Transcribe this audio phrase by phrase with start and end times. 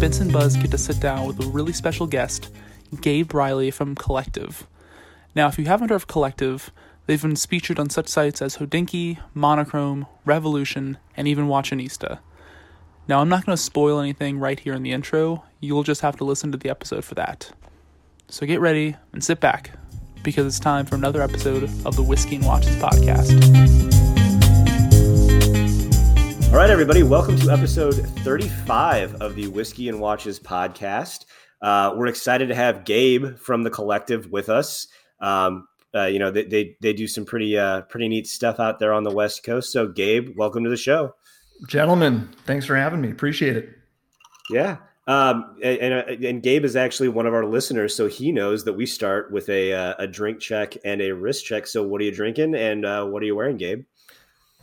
[0.00, 2.50] Spence and Buzz get to sit down with a really special guest,
[3.02, 4.66] Gabe Riley from Collective.
[5.34, 6.70] Now, if you haven't heard of Collective,
[7.04, 12.20] they've been featured on such sites as Hodinkee, Monochrome, Revolution, and even Watchonista.
[13.08, 16.16] Now, I'm not going to spoil anything right here in the intro, you'll just have
[16.16, 17.50] to listen to the episode for that.
[18.28, 19.72] So get ready and sit back,
[20.24, 23.99] because it's time for another episode of the Whiskey and Watches podcast.
[26.50, 31.26] All right, everybody, welcome to episode 35 of the Whiskey and Watches podcast.
[31.62, 34.88] Uh, we're excited to have Gabe from the collective with us.
[35.20, 38.80] Um, uh, you know, they, they, they do some pretty uh, pretty neat stuff out
[38.80, 39.70] there on the West Coast.
[39.70, 41.14] So, Gabe, welcome to the show,
[41.68, 42.28] gentlemen.
[42.46, 43.12] Thanks for having me.
[43.12, 43.68] Appreciate it.
[44.50, 48.64] Yeah, um, and, and, and Gabe is actually one of our listeners, so he knows
[48.64, 51.68] that we start with a uh, a drink check and a wrist check.
[51.68, 53.84] So, what are you drinking, and uh, what are you wearing, Gabe?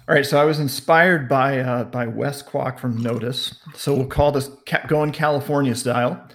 [0.09, 3.59] All right, so I was inspired by uh, by Wes Kwok from Notice.
[3.75, 4.49] So we'll call this
[4.87, 6.25] going California style.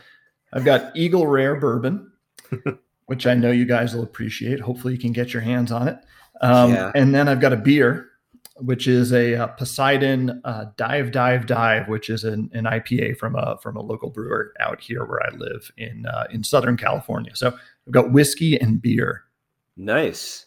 [0.52, 2.12] I've got Eagle Rare Bourbon,
[3.06, 4.60] which I know you guys will appreciate.
[4.60, 5.96] Hopefully, you can get your hands on it.
[6.42, 6.92] Um, yeah.
[6.94, 8.10] And then I've got a beer,
[8.56, 13.16] which is a, a uh, Poseidon uh, Dive Dive Dive, which is an, an, IPA
[13.16, 16.76] from a from a local brewer out here where I live in uh, in Southern
[16.76, 17.34] California.
[17.34, 17.48] So
[17.86, 19.24] I've got whiskey and beer.
[19.78, 20.44] Nice.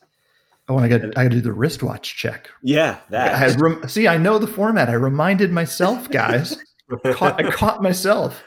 [0.68, 2.50] Oh, I got I got to do the wristwatch check.
[2.64, 3.36] Yeah, that.
[3.36, 4.90] I rem- see, I know the format.
[4.90, 6.58] I reminded myself, guys.
[7.14, 8.42] caught, I caught myself.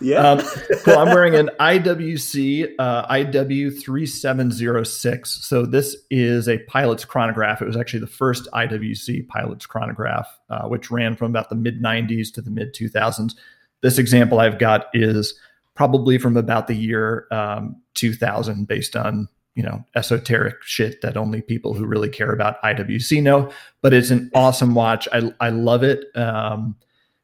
[0.00, 0.18] Yeah.
[0.18, 0.40] Um,
[0.86, 5.26] well, I'm wearing an IWC uh, IW3706.
[5.26, 7.60] So this is a pilot's chronograph.
[7.62, 11.80] It was actually the first IWC pilot's chronograph, uh, which ran from about the mid
[11.82, 13.34] 90s to the mid 2000s.
[13.82, 15.38] This example I've got is
[15.74, 21.40] probably from about the year um, 2000, based on you know esoteric shit that only
[21.40, 23.50] people who really care about IWC know.
[23.82, 25.08] But it's an awesome watch.
[25.12, 26.04] I I love it.
[26.16, 26.76] Um,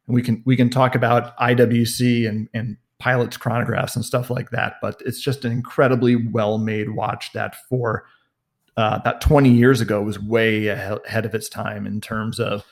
[0.07, 4.75] we can we can talk about IWC and and pilots chronographs and stuff like that.
[4.81, 8.05] But it's just an incredibly well made watch that for
[8.77, 12.65] uh, about 20 years ago was way ahead of its time in terms of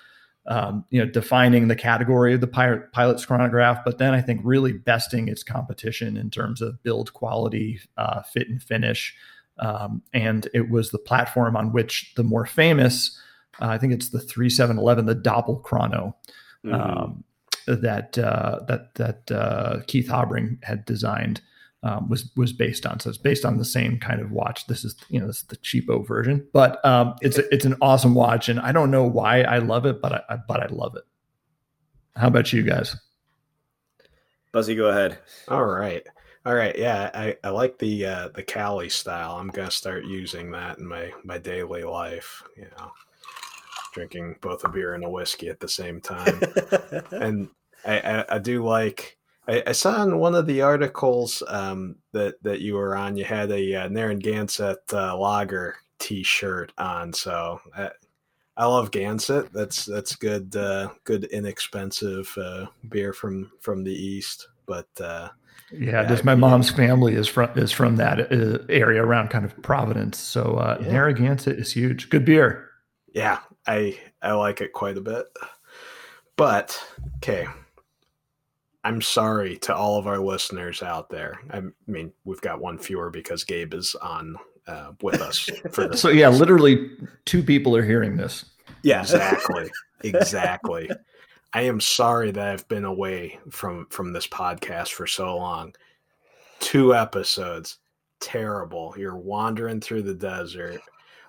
[0.47, 4.41] um, you know defining the category of the pilot, pilot's chronograph, but then I think
[4.45, 9.15] really besting its competition in terms of build quality, uh, fit and finish.
[9.59, 13.19] Um, and it was the platform on which the more famous,
[13.61, 16.17] uh, I think it's the 3711, the Doppel Chrono,
[16.65, 16.75] mm-hmm.
[16.75, 17.25] um,
[17.67, 21.41] that uh, that that uh, Keith Habring had designed
[21.83, 23.01] um, was was based on.
[23.01, 24.67] So it's based on the same kind of watch.
[24.67, 27.77] This is you know this is the cheapo version, but um, it's a, it's an
[27.81, 30.67] awesome watch, and I don't know why I love it, but I, I but I
[30.67, 31.05] love it.
[32.17, 32.97] How about you guys?
[34.53, 35.19] Buzzy, go ahead.
[35.49, 36.07] All right.
[36.47, 39.37] All right, yeah, I, I like the uh, the Cali style.
[39.37, 42.43] I'm gonna start using that in my my daily life.
[42.57, 42.93] You know,
[43.93, 46.41] drinking both a beer and a whiskey at the same time.
[47.11, 47.49] and
[47.85, 49.19] I, I, I, do like.
[49.49, 53.25] I, I, saw in one of the articles um, that that you were on, you
[53.25, 57.13] had a uh, Narragansett uh, Lager T-shirt on.
[57.13, 57.91] So I,
[58.57, 59.53] I love Gansett.
[59.53, 64.49] That's that's good, uh, good inexpensive uh, beer from from the east.
[64.67, 65.29] But uh,
[65.73, 69.61] yeah, just my mom's family is from is from that uh, area around kind of
[69.63, 70.19] Providence.
[70.19, 70.93] So uh, yeah.
[70.93, 72.09] Narragansett is huge.
[72.09, 72.71] Good beer.
[73.15, 75.27] Yeah, I I like it quite a bit.
[76.37, 76.81] But
[77.17, 77.47] okay,
[78.85, 81.41] I'm sorry to all of our listeners out there.
[81.51, 84.37] I mean, we've got one fewer because Gabe is on
[84.67, 86.01] uh, with us for this.
[86.01, 86.91] so yeah, literally
[87.25, 88.45] two people are hearing this.
[88.83, 89.71] Yeah, exactly,
[90.03, 90.91] exactly.
[91.55, 95.75] I am sorry that I've been away from from this podcast for so long.
[96.61, 97.79] Two episodes,
[98.21, 98.95] terrible.
[98.99, 100.81] You're wandering through the desert.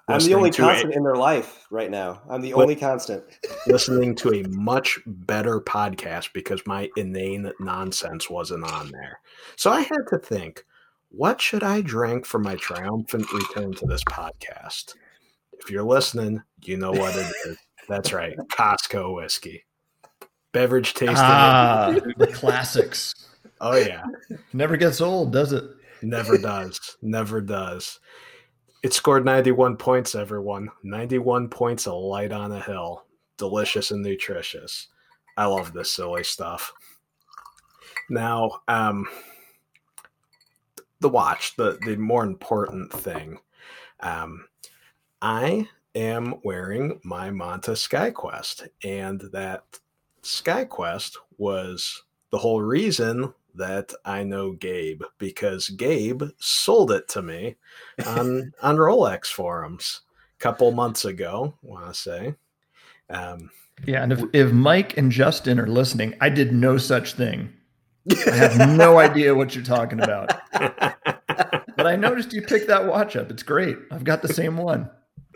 [0.09, 2.21] I'm the only constant a, in their life right now.
[2.29, 3.23] I'm the only constant.
[3.67, 9.19] listening to a much better podcast because my inane nonsense wasn't on there.
[9.55, 10.65] So I had to think,
[11.09, 14.95] what should I drink for my triumphant return to this podcast?
[15.53, 17.57] If you're listening, you know what it is.
[17.87, 19.63] That's right, Costco whiskey
[20.51, 21.17] beverage tasting.
[21.17, 23.13] Ah, the classics.
[23.61, 24.03] Oh yeah,
[24.53, 25.63] never gets old, does it?
[26.01, 26.97] Never does.
[27.01, 27.99] Never does.
[28.83, 30.69] It scored 91 points, everyone.
[30.83, 33.03] 91 points a light on a hill.
[33.37, 34.87] Delicious and nutritious.
[35.35, 36.71] I love this silly stuff.
[38.09, 39.07] Now, um,
[41.01, 43.39] the watch, the, the more important thing.
[43.99, 44.45] Um,
[45.21, 49.63] I am wearing my Monta SkyQuest, and that
[50.29, 57.55] SkyQuest was the whole reason that I know Gabe because Gabe sold it to me
[58.05, 60.01] on on Rolex forums.
[60.39, 61.55] A couple months ago.
[61.61, 62.35] Want to say,
[63.09, 63.49] um,
[63.85, 64.03] yeah.
[64.03, 67.51] And if if Mike and Justin are listening, I did no such thing.
[68.27, 70.31] I have no idea what you're talking about.
[70.53, 73.31] But I noticed you picked that watch up.
[73.31, 73.77] It's great.
[73.91, 74.89] I've got the same one.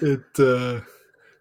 [0.00, 0.80] it uh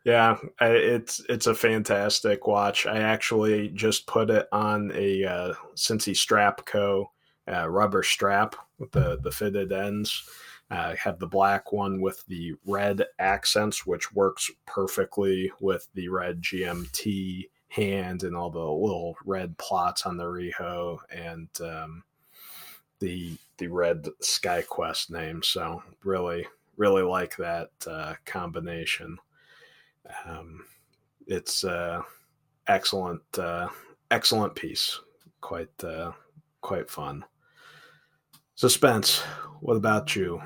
[0.07, 2.87] yeah it's it's a fantastic watch.
[2.87, 7.11] I actually just put it on a uh cincy strap co
[7.51, 10.23] uh, rubber strap with the the fitted ends.
[10.69, 16.41] Uh, have the black one with the red accents which works perfectly with the red
[16.41, 22.03] gmt hand and all the little red plots on the rehaut and um
[22.99, 25.41] the the red skyquest name.
[25.43, 29.17] So really really like that uh, combination.
[30.25, 30.65] Um,
[31.27, 32.01] it's uh,
[32.67, 33.67] excellent, uh,
[34.11, 34.99] excellent piece.
[35.41, 36.11] Quite, uh,
[36.61, 37.23] quite fun.
[38.55, 39.19] Suspense.
[39.61, 40.41] What about you?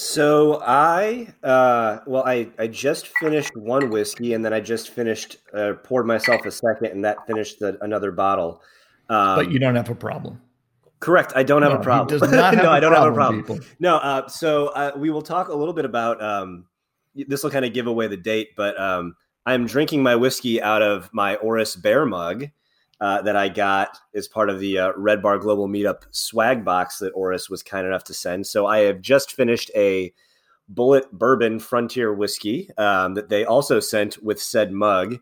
[0.00, 5.38] So I, uh, well, I I just finished one whiskey, and then I just finished
[5.52, 8.62] uh, poured myself a second, and that finished the, another bottle.
[9.08, 10.40] Um, but you don't have a problem.
[11.00, 11.32] Correct.
[11.34, 12.20] I don't no, have a problem.
[12.30, 13.40] no, I don't problem, have a problem.
[13.42, 13.58] People.
[13.80, 13.96] No.
[13.96, 16.22] Uh, so uh, we will talk a little bit about.
[16.22, 16.66] Um,
[17.26, 19.16] this will kind of give away the date, but um,
[19.46, 22.46] I'm drinking my whiskey out of my Oris Bear mug
[23.00, 26.98] uh, that I got as part of the uh, Red Bar Global Meetup swag box
[26.98, 28.46] that Oris was kind enough to send.
[28.46, 30.12] So I have just finished a
[30.72, 35.16] Bulleit Bourbon Frontier whiskey um, that they also sent with said mug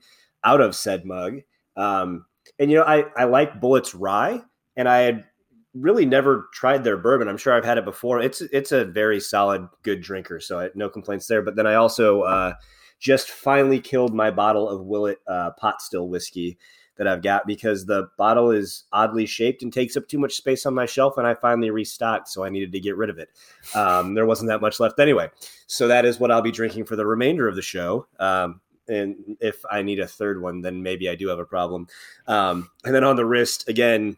[0.44, 1.40] out of said mug.
[1.76, 2.26] Um,
[2.58, 4.42] and you know, I I like Bulleit's rye,
[4.76, 5.24] and I had
[5.78, 7.28] really never tried their bourbon.
[7.28, 8.20] I'm sure I've had it before.
[8.20, 11.42] It's it's a very solid, good drinker, so I, no complaints there.
[11.42, 12.54] But then I also uh,
[12.98, 16.58] just finally killed my bottle of Willett uh, pot still whiskey
[16.96, 20.64] that I've got because the bottle is oddly shaped and takes up too much space
[20.64, 21.18] on my shelf.
[21.18, 23.28] And I finally restocked, so I needed to get rid of it.
[23.74, 25.28] Um, there wasn't that much left anyway.
[25.66, 28.06] So that is what I'll be drinking for the remainder of the show.
[28.18, 31.86] Um, and if I need a third one, then maybe I do have a problem.
[32.26, 34.16] Um, and then on the wrist, again,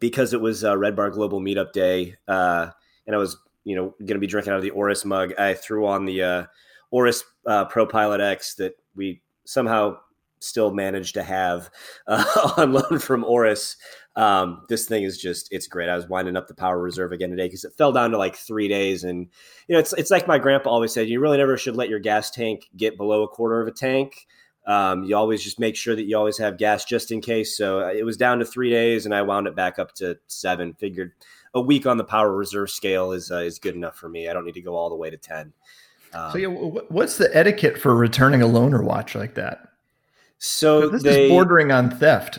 [0.00, 2.70] because it was Red Bar Global Meetup Day, uh,
[3.06, 5.32] and I was you know going to be drinking out of the Oris mug.
[5.38, 6.46] I threw on the uh,
[6.90, 9.98] Oris uh, Pro Pilot X that we somehow
[10.40, 11.70] still managed to have
[12.06, 13.76] uh, on loan from Oris.
[14.16, 15.88] Um, this thing is just it's great.
[15.88, 18.36] I was winding up the power reserve again today because it fell down to like
[18.36, 19.28] three days, and
[19.68, 22.00] you know it's it's like my grandpa always said, you really never should let your
[22.00, 24.26] gas tank get below a quarter of a tank.
[24.68, 27.56] Um, you always just make sure that you always have gas just in case.
[27.56, 30.18] So uh, it was down to three days, and I wound it back up to
[30.26, 30.74] seven.
[30.74, 31.12] Figured
[31.54, 34.28] a week on the power reserve scale is uh, is good enough for me.
[34.28, 35.54] I don't need to go all the way to ten.
[36.12, 39.68] Um, so yeah, what's the etiquette for returning a loaner watch like that?
[40.36, 42.38] So this they, is bordering on theft,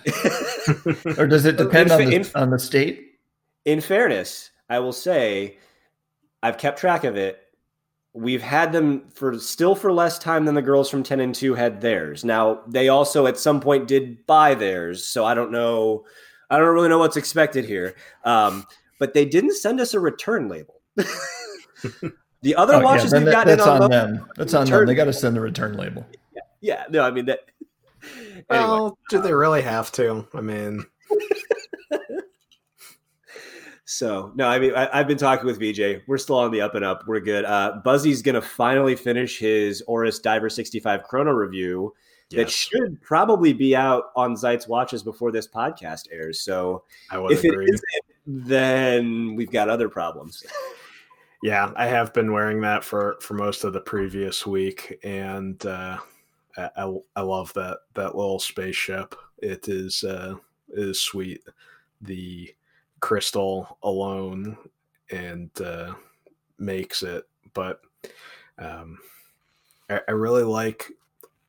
[1.18, 3.20] or does it depend on the, in, on the state?
[3.66, 5.58] In fairness, I will say
[6.44, 7.42] I've kept track of it
[8.20, 11.56] we've had them for still for less time than the girls from 10 and 2
[11.56, 12.24] had theirs.
[12.24, 16.06] Now, they also at some point did buy theirs, so I don't know
[16.50, 17.96] I don't really know what's expected here.
[18.24, 18.66] Um,
[19.00, 20.82] but they didn't send us a return label.
[22.42, 24.26] the other oh, watches yeah, we've gotten that's on, on them.
[24.36, 24.86] That's on them.
[24.86, 26.06] They got to send the return label.
[26.36, 27.40] Yeah, yeah, no, I mean that.
[28.50, 28.96] Well, anyway.
[29.10, 30.26] do they really have to?
[30.34, 30.84] I mean,
[33.90, 36.04] so no, I mean I, have been talking with VJ.
[36.06, 37.08] We're still on the up and up.
[37.08, 37.44] We're good.
[37.44, 41.96] Uh, Buzzy's gonna finally finish his Oris Diver 65 Chrono review.
[42.30, 42.38] Yes.
[42.38, 46.40] That should probably be out on Zeitz watches before this podcast airs.
[46.42, 47.66] So if agree.
[47.66, 50.46] it isn't, then we've got other problems.
[51.42, 55.98] yeah, I have been wearing that for for most of the previous week, and uh,
[56.56, 59.16] I, I love that that little spaceship.
[59.40, 60.36] It is uh,
[60.78, 61.42] it is sweet.
[62.02, 62.54] The
[63.00, 64.58] crystal alone
[65.12, 65.94] and uh,
[66.58, 67.28] makes it.
[67.54, 67.82] But
[68.58, 68.98] um,
[69.90, 70.86] I, I really like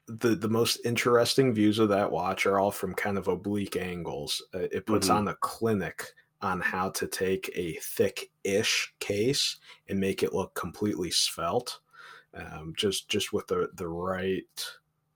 [0.06, 4.42] the the most interesting views of that watch are all from kind of oblique angles.
[4.54, 5.18] Uh, it puts mm-hmm.
[5.18, 6.04] on a clinic
[6.42, 11.78] on how to take a thick-ish case and make it look completely svelte,
[12.34, 14.64] um, just just with the the right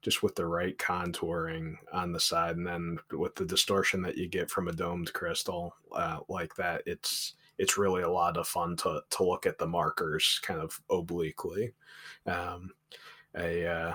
[0.05, 4.29] just with the right contouring on the side and then with the distortion that you
[4.29, 8.77] get from a domed crystal uh, like that it's it's really a lot of fun
[8.77, 11.73] to to look at the markers kind of obliquely
[12.27, 12.71] um,
[13.35, 13.95] I, uh,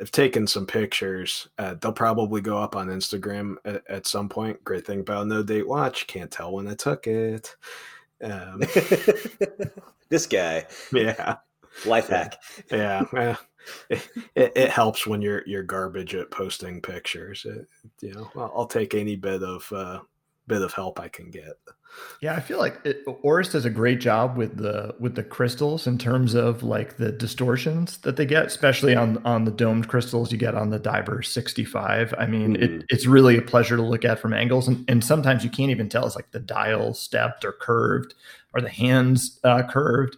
[0.00, 1.48] I've taken some pictures.
[1.58, 4.62] Uh, they'll probably go up on Instagram at, at, some point.
[4.64, 7.54] Great thing about no date watch, can't tell when I took it.
[8.22, 8.60] Um,
[10.08, 11.36] this guy, yeah,
[11.86, 12.38] life hack.
[12.70, 13.36] Yeah,
[13.88, 17.44] it, it, helps when you're you're garbage at posting pictures.
[17.44, 17.66] It,
[18.00, 20.00] you know, I'll, I'll, take any bit of uh,
[20.46, 21.54] bit of help I can get.
[22.20, 25.86] Yeah, I feel like it, Oris does a great job with the with the crystals
[25.86, 30.32] in terms of like the distortions that they get, especially on on the domed crystals
[30.32, 32.14] you get on the Diver 65.
[32.18, 32.62] I mean, mm-hmm.
[32.62, 35.70] it, it's really a pleasure to look at from angles, and, and sometimes you can't
[35.70, 38.14] even tell it's like the dial stepped or curved,
[38.52, 40.16] or the hands uh, curved.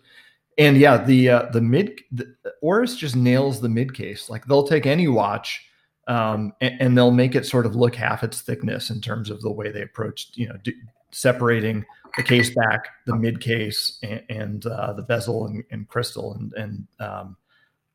[0.59, 4.31] And yeah, the uh, the mid the, Oris just nails the mid case.
[4.31, 5.63] Like they'll take any watch.
[6.09, 9.41] Um, and, and, they'll make it sort of look half its thickness in terms of
[9.43, 10.73] the way they approach, you know, do,
[11.11, 11.85] separating
[12.17, 16.35] the case back, the mid case, and, and uh, the bezel and, and, crystal.
[16.35, 17.37] And, and um,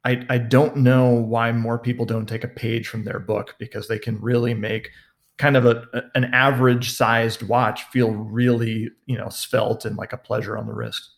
[0.03, 3.87] I, I don't know why more people don't take a page from their book because
[3.87, 4.89] they can really make
[5.37, 10.17] kind of a, an average sized watch feel really you know svelte and like a
[10.17, 11.11] pleasure on the wrist.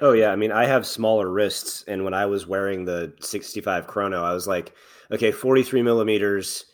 [0.00, 3.86] Oh yeah, I mean I have smaller wrists, and when I was wearing the 65
[3.86, 4.72] chrono, I was like,
[5.10, 6.66] okay, 43 millimeters,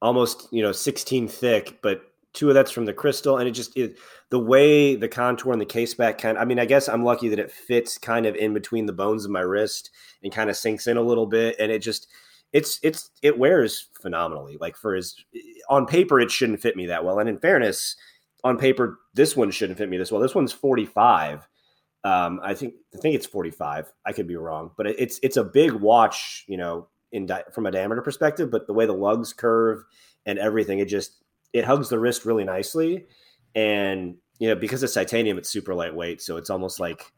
[0.00, 2.02] almost you know 16 thick, but
[2.32, 3.98] two of that's from the crystal, and it just it,
[4.30, 6.36] the way the contour and the case back kind.
[6.36, 8.92] Of, I mean, I guess I'm lucky that it fits kind of in between the
[8.92, 9.90] bones of my wrist
[10.22, 12.08] and kind of sinks in a little bit, and it just
[12.52, 14.56] it's it's it wears phenomenally.
[14.60, 15.16] Like for his
[15.68, 17.96] on paper, it shouldn't fit me that well, and in fairness,
[18.44, 20.20] on paper, this one shouldn't fit me this well.
[20.22, 21.46] This one's 45.
[22.04, 23.92] Um, I think I think it's 45.
[24.06, 27.66] I could be wrong, but it's it's a big watch, you know, in di- from
[27.66, 28.50] a diameter perspective.
[28.50, 29.84] But the way the lugs curve
[30.24, 33.06] and everything, it just it hugs the wrist really nicely,
[33.54, 37.12] and you know because it's titanium, it's super lightweight, so it's almost like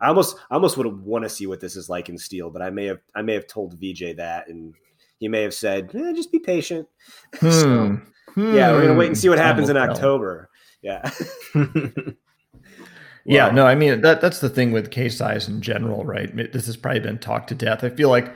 [0.00, 2.62] I almost I almost would want to see what this is like in steel, but
[2.62, 4.74] I may have I may have told VJ that, and
[5.18, 6.88] he may have said, eh, "Just be patient."
[7.36, 7.50] Hmm.
[7.50, 8.00] so,
[8.34, 8.54] hmm.
[8.54, 10.48] Yeah, we're gonna wait and see what happens in October.
[10.82, 11.08] Yeah.
[13.24, 16.34] Yeah, no, I mean that that's the thing with case size in general, right?
[16.52, 17.84] This has probably been talked to death.
[17.84, 18.32] I feel like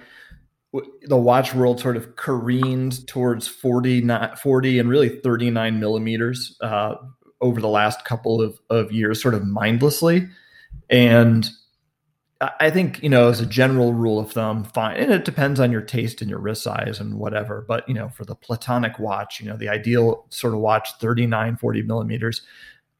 [1.02, 6.96] the watch world sort of careened towards 40, 40 and really 39 millimeters uh,
[7.40, 10.28] over the last couple of, of years, sort of mindlessly.
[10.90, 11.48] And
[12.60, 14.96] I think, you know, as a general rule of thumb, fine.
[14.96, 17.64] And it depends on your taste and your wrist size and whatever.
[17.66, 21.56] But, you know, for the platonic watch, you know, the ideal sort of watch, 39,
[21.56, 22.42] 40 millimeters.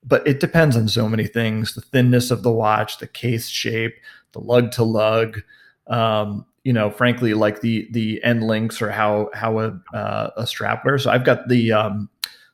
[0.08, 3.96] But it depends on so many things the thinness of the watch, the case shape,
[4.32, 5.42] the lug to lug,
[5.88, 10.46] um, you know, frankly, like the the end links or how how a uh, a
[10.46, 11.04] strap wears.
[11.04, 12.08] So I've got the um,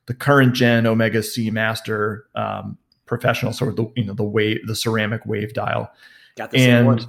[0.06, 4.76] the current gen Omega Seamaster um, professional, sort of the you know the wave the
[4.76, 5.90] ceramic wave dial.
[6.36, 7.00] Got the and one.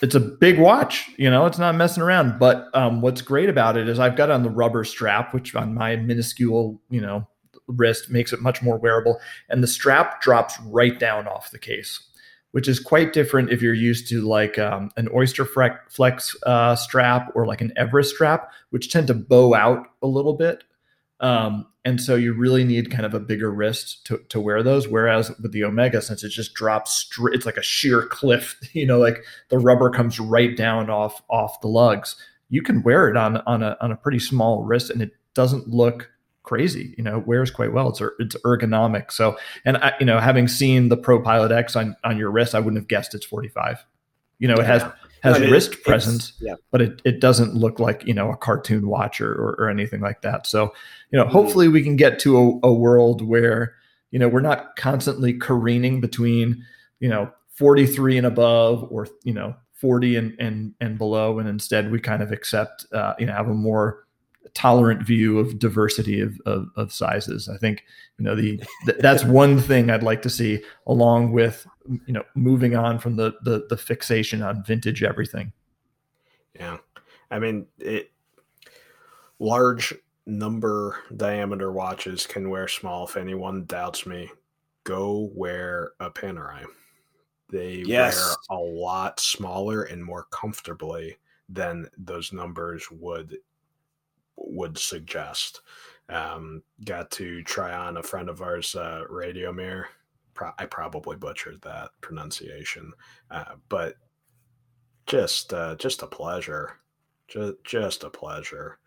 [0.00, 1.10] it's a big watch.
[1.18, 2.38] You know, it's not messing around.
[2.38, 5.74] But um, what's great about it is I've got on the rubber strap, which on
[5.74, 7.28] my minuscule you know
[7.68, 12.00] wrist makes it much more wearable, and the strap drops right down off the case
[12.56, 17.30] which is quite different if you're used to like um, an Oyster Flex uh, strap
[17.34, 20.64] or like an Everest strap, which tend to bow out a little bit.
[21.20, 24.88] Um, and so you really need kind of a bigger wrist to, to wear those.
[24.88, 28.86] Whereas with the Omega, since it just drops straight, it's like a sheer cliff, you
[28.86, 32.16] know, like the rubber comes right down off off the lugs.
[32.48, 35.68] You can wear it on on a on a pretty small wrist and it doesn't
[35.68, 36.10] look
[36.46, 36.94] crazy.
[36.96, 37.90] You know, wears quite well.
[37.90, 39.12] It's it's ergonomic.
[39.12, 39.36] So,
[39.66, 42.60] and I, you know, having seen the Pro Pilot X on on your wrist, I
[42.60, 43.84] wouldn't have guessed it's 45.
[44.38, 44.82] You know, it has
[45.22, 46.54] has I mean, wrist presence, yeah.
[46.70, 50.00] but it, it doesn't look like you know a cartoon watch or, or, or anything
[50.00, 50.46] like that.
[50.46, 50.72] So,
[51.10, 51.32] you know, mm-hmm.
[51.32, 53.74] hopefully we can get to a, a world where
[54.10, 56.64] you know we're not constantly careening between
[57.00, 61.90] you know 43 and above or you know 40 and and and below and instead
[61.90, 64.05] we kind of accept uh, you know have a more
[64.54, 67.48] tolerant view of diversity of, of, of sizes.
[67.48, 67.84] I think
[68.18, 72.24] you know the th- that's one thing I'd like to see, along with you know
[72.34, 75.52] moving on from the the, the fixation on vintage everything.
[76.54, 76.78] Yeah,
[77.30, 78.10] I mean it.
[79.38, 79.94] Large
[80.26, 83.06] number diameter watches can wear small.
[83.06, 84.30] If anyone doubts me,
[84.84, 86.64] go wear a Panerai.
[87.50, 88.16] They yes.
[88.16, 91.16] wear a lot smaller and more comfortably
[91.48, 93.36] than those numbers would
[94.36, 95.60] would suggest.
[96.08, 99.84] Um, got to try on a friend of ours, uh, Radiomir.
[100.34, 102.92] Pro- I probably butchered that pronunciation,
[103.30, 103.94] uh, but
[105.06, 106.78] just uh, just a pleasure,
[107.26, 108.78] just just a pleasure.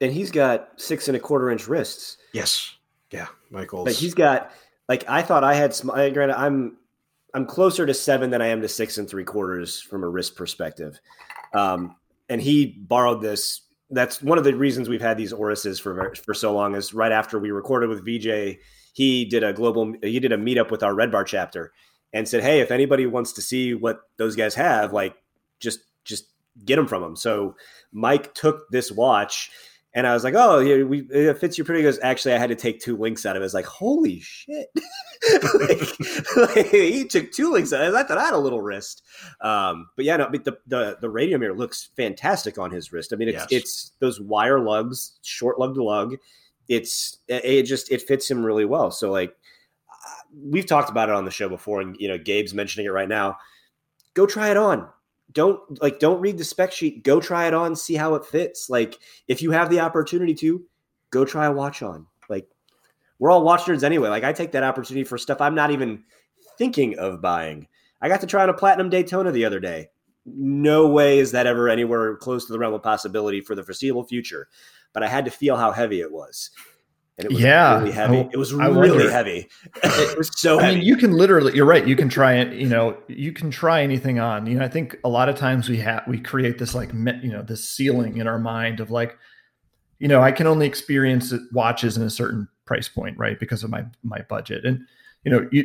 [0.00, 2.16] And he's got six and a quarter inch wrists.
[2.32, 2.74] Yes,
[3.10, 3.86] yeah, Michael's.
[3.86, 4.50] Like he's got
[4.88, 5.74] like I thought I had.
[5.74, 6.78] Sm- granted, I'm
[7.34, 10.36] I'm closer to seven than I am to six and three quarters from a wrist
[10.36, 11.00] perspective.
[11.52, 11.96] Um,
[12.28, 16.34] and he borrowed this that's one of the reasons we've had these Orises for for
[16.34, 16.74] so long.
[16.74, 18.58] Is right after we recorded with VJ,
[18.92, 21.72] he did a global he did a meetup with our Red Bar chapter
[22.12, 25.14] and said, "Hey, if anybody wants to see what those guys have, like
[25.58, 26.26] just just
[26.64, 27.56] get them from them." So
[27.92, 29.50] Mike took this watch
[29.92, 32.38] And I was like, "Oh, yeah, we, it fits you pretty." He goes, "Actually, I
[32.38, 34.68] had to take two links out of it." I was like, "Holy shit!"
[35.54, 37.82] like, like, he took two links out.
[37.82, 37.96] Of it.
[37.96, 39.02] I thought I had a little wrist,
[39.40, 40.28] um, but yeah, no.
[40.30, 43.12] But the, the the Radiomir looks fantastic on his wrist.
[43.12, 43.62] I mean, it's Yes.
[43.62, 46.14] it's those wire lugs, short lug to lug.
[46.68, 48.92] It's it just it fits him really well.
[48.92, 49.30] So like,
[49.90, 52.90] uh, we've talked about it on the show before, and you know, Gabe's mentioning it
[52.92, 53.38] right now.
[54.14, 54.88] Go try it on
[55.32, 57.04] don't like don't read the spec sheet.
[57.04, 58.70] Go try it on see how it fits.
[58.70, 60.64] Like if you have the opportunity to
[61.10, 62.06] go try a watch on.
[62.28, 62.48] Like
[63.18, 64.08] we're all watch nerds anyway.
[64.08, 66.04] Like i take that opportunity for stuff i'm not even
[66.58, 67.66] thinking of buying.
[68.02, 69.88] I got to try on a platinum daytona the other day.
[70.24, 74.04] No way is that ever anywhere close to the realm of possibility for the foreseeable
[74.04, 74.48] future
[74.92, 76.50] but i had to feel how heavy it was
[77.20, 77.78] and it was Yeah.
[77.78, 79.10] really heavy I- it was I really wonder.
[79.10, 79.48] heavy
[79.82, 81.54] it was so I heavy mean, you can literally.
[81.54, 81.86] You're right.
[81.86, 82.52] You can try it.
[82.52, 84.46] You know, you can try anything on.
[84.46, 87.30] You know, I think a lot of times we have we create this like you
[87.30, 89.16] know this ceiling in our mind of like,
[89.98, 93.38] you know, I can only experience watches in a certain price point, right?
[93.38, 94.80] Because of my my budget, and
[95.24, 95.64] you know, you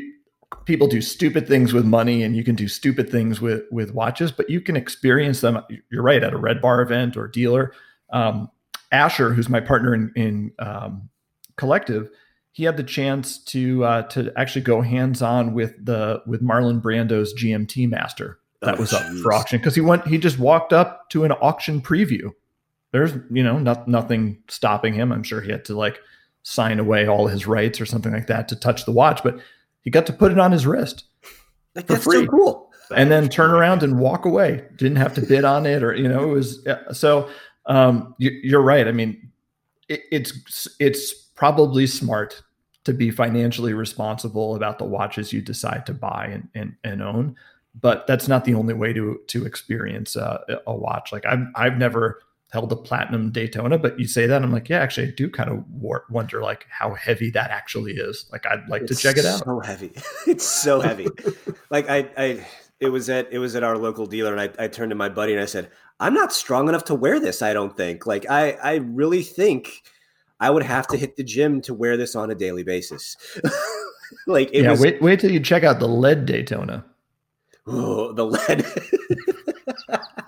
[0.65, 4.31] people do stupid things with money, and you can do stupid things with with watches,
[4.31, 5.59] but you can experience them.
[5.91, 7.71] You're right at a red bar event or dealer.
[8.11, 8.49] Um,
[8.91, 11.09] Asher, who's my partner in in um,
[11.57, 12.09] collective
[12.55, 16.81] he had the chance to uh, to actually go hands on with the with Marlon
[16.81, 20.71] Brando's GMT Master that Oh, was up for auction because he went he just walked
[20.71, 22.33] up to an auction preview.
[22.93, 25.11] There's you know not, nothing stopping him.
[25.11, 25.99] I'm sure he had to like
[26.43, 29.37] sign away all his rights or something like that to touch the watch, but
[29.81, 31.03] he got to put it on his wrist
[31.75, 32.23] like for that's free.
[32.23, 34.63] so cool and then turn around and walk away.
[34.77, 36.91] Didn't have to bid on it, or you know, it was yeah.
[36.93, 37.29] so.
[37.67, 38.87] Um, you, you're right.
[38.87, 39.31] I mean,
[39.89, 42.41] it, it's it's probably smart
[42.85, 47.35] to be financially responsible about the watches you decide to buy and and, and own,
[47.79, 51.11] but that's not the only way to to experience uh, a watch.
[51.11, 52.21] Like I've I've never
[52.51, 55.49] held a platinum Daytona, but you say that I'm like, yeah, actually, I do kind
[55.49, 58.27] of war- wonder like how heavy that actually is.
[58.31, 59.43] Like I'd like to check it out.
[59.43, 59.91] So heavy.
[60.27, 61.07] It's so heavy.
[61.69, 62.47] like I, I,
[62.79, 65.09] it was at it was at our local dealer, and I, I turned to my
[65.09, 65.69] buddy and I said,
[65.99, 67.41] "I'm not strong enough to wear this.
[67.41, 68.05] I don't think.
[68.05, 69.83] Like I, I really think
[70.45, 73.17] I would have to hit the gym to wear this on a daily basis.
[74.27, 76.85] like it yeah, was wait wait till you check out the lead Daytona.
[77.65, 78.65] oh, the lead.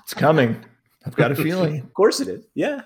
[0.01, 0.63] It's coming.
[1.05, 1.81] I've got a feeling.
[1.81, 2.45] of course it is.
[2.55, 2.83] Yeah,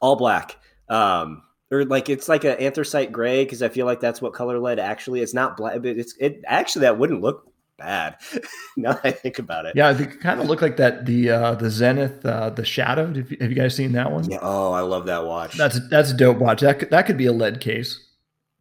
[0.00, 0.56] all black.
[0.88, 4.58] Um, or like it's like an anthracite gray because I feel like that's what color
[4.58, 5.20] lead actually.
[5.20, 7.49] It's not black, but it's it actually that wouldn't look
[7.80, 8.16] bad.
[8.76, 9.74] now that I think about it.
[9.74, 11.06] Yeah, they kind of look like that.
[11.06, 13.06] The uh, the Zenith, uh, the Shadow.
[13.06, 14.30] Have you, have you guys seen that one?
[14.30, 14.38] Yeah.
[14.40, 15.56] Oh, I love that watch.
[15.56, 16.60] That's that's a dope watch.
[16.60, 17.98] That could, that could be a lead case.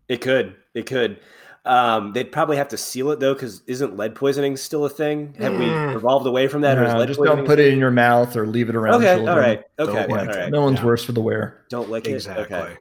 [0.08, 0.55] it could.
[0.73, 1.19] It could.
[1.65, 5.36] Um, they'd probably have to seal it though, because isn't lead poisoning still a thing?
[5.39, 5.93] Have we Mm.
[5.95, 8.36] evolved away from that, or is No, lead just don't put it in your mouth
[8.38, 8.95] or leave it around.
[8.95, 9.15] Okay.
[9.15, 9.29] children.
[9.29, 9.63] All right.
[9.77, 10.08] Okay.
[10.08, 10.36] lick All it.
[10.38, 10.51] right.
[10.51, 10.86] No one's Yeah.
[10.86, 11.65] worse for the wear.
[11.69, 12.13] Don't lick it.
[12.13, 12.55] Exactly.
[12.58, 12.77] Okay.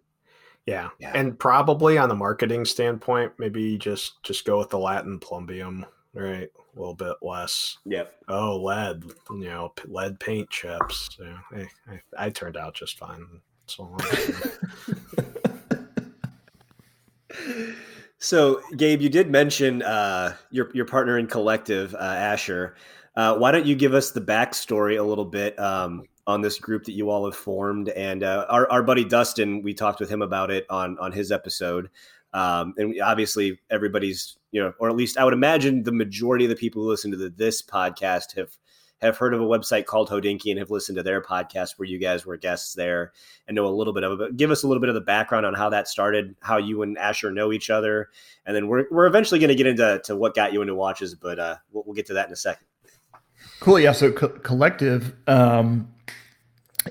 [0.66, 0.90] Yeah.
[1.00, 1.12] Yeah.
[1.14, 5.84] And probably on the marketing standpoint, maybe just just go with the Latin plumbium,
[6.18, 6.48] right?
[6.76, 7.78] A little bit less.
[7.86, 8.14] Yep.
[8.28, 11.08] Oh, lead, you know, lead paint chips.
[11.16, 13.26] So, hey, I, I turned out just fine.
[13.66, 13.96] So
[18.20, 22.74] So, Gabe, you did mention uh, your your partner in collective, uh, Asher.
[23.14, 26.84] Uh, why don't you give us the backstory a little bit um, on this group
[26.84, 27.90] that you all have formed?
[27.90, 31.30] And uh, our our buddy Dustin, we talked with him about it on on his
[31.30, 31.90] episode.
[32.34, 36.44] Um, and we, obviously, everybody's you know, or at least I would imagine the majority
[36.44, 38.56] of the people who listen to the, this podcast have
[39.00, 41.98] have heard of a website called Hodinkee and have listened to their podcast where you
[41.98, 43.12] guys were guests there
[43.46, 44.18] and know a little bit of it.
[44.18, 46.82] But give us a little bit of the background on how that started, how you
[46.82, 48.08] and Asher know each other,
[48.44, 51.14] and then we're we're eventually going to get into to what got you into watches,
[51.14, 52.66] but uh, we'll, we'll get to that in a second.
[53.60, 53.78] Cool.
[53.78, 53.92] Yeah.
[53.92, 55.92] So co- collective, um,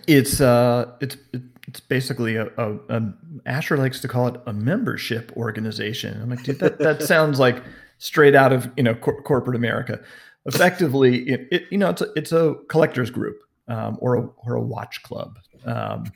[0.07, 1.17] it's uh, it's
[1.67, 3.13] it's basically a, a, a
[3.45, 6.19] Asher likes to call it a membership organization.
[6.21, 7.61] I'm like, dude, that that sounds like
[7.97, 10.01] straight out of you know cor- corporate America.
[10.45, 14.55] Effectively, it, it you know it's a, it's a collectors group um, or a or
[14.55, 15.37] a watch club.
[15.65, 16.11] Um,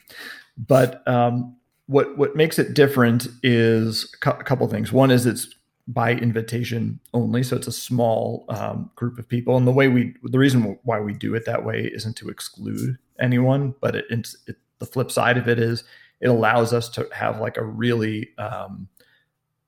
[0.58, 1.56] but um,
[1.88, 4.92] what what makes it different is a cou- a couple things.
[4.92, 5.54] One is it's
[5.88, 9.58] by invitation only, so it's a small um, group of people.
[9.58, 12.98] And the way we, the reason why we do it that way isn't to exclude
[13.20, 15.86] anyone, but it, it's it, the flip side of it is
[16.20, 18.90] it allows us to have like a really um,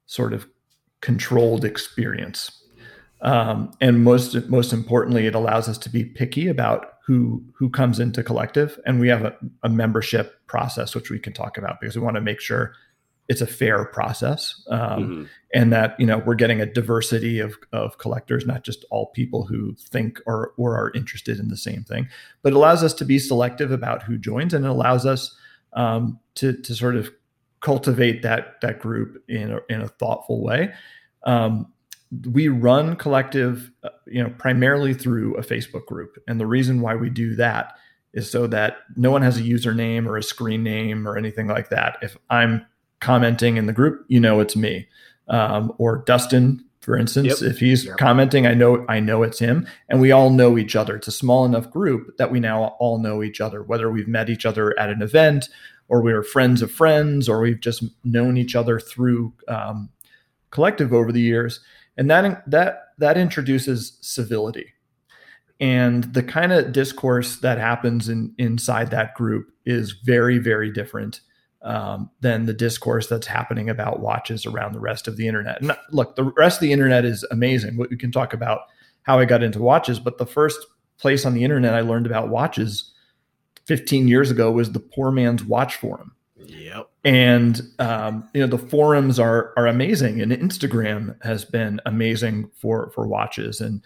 [0.08, 0.48] sort of
[1.02, 2.60] controlled experience.
[3.22, 8.00] Um, and most most importantly, it allows us to be picky about who who comes
[8.00, 11.96] into collective, and we have a, a membership process which we can talk about because
[11.96, 12.74] we want to make sure
[13.30, 15.28] it's a fair process um, Mhm.
[15.54, 19.46] and that you know we're getting a diversity of, of collectors not just all people
[19.46, 22.08] who think or, or are interested in the same thing
[22.42, 25.36] but it allows us to be selective about who joins and it allows us
[25.74, 27.10] um, to to sort of
[27.62, 30.74] cultivate that that group in a, in a thoughtful way.
[31.26, 31.72] Um,
[32.30, 36.94] we run collective, uh, you know, primarily through a Facebook group, and the reason why
[36.96, 37.74] we do that
[38.14, 41.70] is so that no one has a username or a screen name or anything like
[41.70, 41.98] that.
[42.04, 42.66] If I'm
[43.04, 44.88] commenting in the group, you know it's me.
[45.28, 47.52] Um, or Dustin, for instance, yep.
[47.52, 47.98] if he's yep.
[47.98, 50.96] commenting, I know I know it's him, and we all know each other.
[50.96, 54.30] It's a small enough group that we now all know each other, whether we've met
[54.30, 55.50] each other at an event
[55.88, 59.90] or we are friends of friends, or we've just known each other through um,
[60.50, 61.60] collective over the years,
[61.98, 64.74] and that that that introduces civility,
[65.60, 71.22] and the kind of discourse that happens in inside that group is very very different
[71.64, 75.62] um, than the discourse that's happening about watches around the rest of the internet.
[75.62, 77.78] And look, the rest of the internet is amazing.
[77.78, 78.62] We can talk about
[79.04, 80.60] how I got into watches, but the first
[80.98, 82.92] place on the internet I learned about watches
[83.66, 86.14] 15 years ago was the Poor Man's Watch Forum.
[86.36, 86.90] Yep.
[87.06, 92.92] And um, you know the forums are are amazing, and Instagram has been amazing for
[92.92, 93.82] for watches, and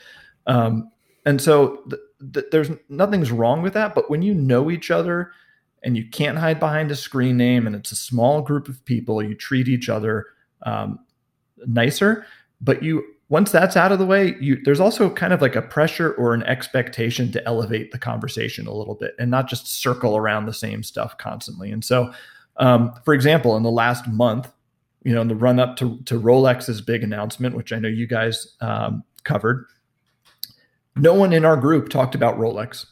[0.48, 0.92] um,
[1.26, 2.02] and so th-
[2.34, 3.94] th- there's nothing's wrong with that.
[3.94, 5.32] But when you know each other
[5.88, 9.23] and you can't hide behind a screen name, and it's a small group of people,
[9.23, 10.26] you treat each other
[10.63, 11.00] um,
[11.65, 12.26] nicer.
[12.60, 15.62] But you once that's out of the way, you there's also kind of like a
[15.62, 20.17] pressure or an expectation to elevate the conversation a little bit and not just circle
[20.17, 21.71] around the same stuff constantly.
[21.71, 22.12] And so,
[22.58, 24.52] um, for example, in the last month,
[25.04, 28.08] you know, in the run up to, to Rolex's big announcement, which I know you
[28.08, 29.65] guys um, covered,
[30.97, 32.88] no one in our group talked about Rolex.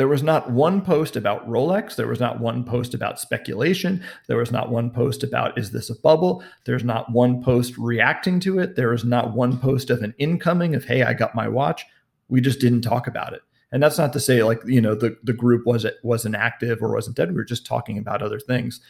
[0.00, 1.94] There was not one post about Rolex.
[1.94, 4.02] There was not one post about speculation.
[4.28, 6.42] There was not one post about, is this a bubble?
[6.64, 8.76] There's not one post reacting to it.
[8.76, 11.84] There was not one post of an incoming of, hey, I got my watch.
[12.30, 13.42] We just didn't talk about it.
[13.72, 16.94] And that's not to say like, you know, the, the group wasn't wasn't active or
[16.94, 17.28] wasn't dead.
[17.28, 18.80] We were just talking about other things.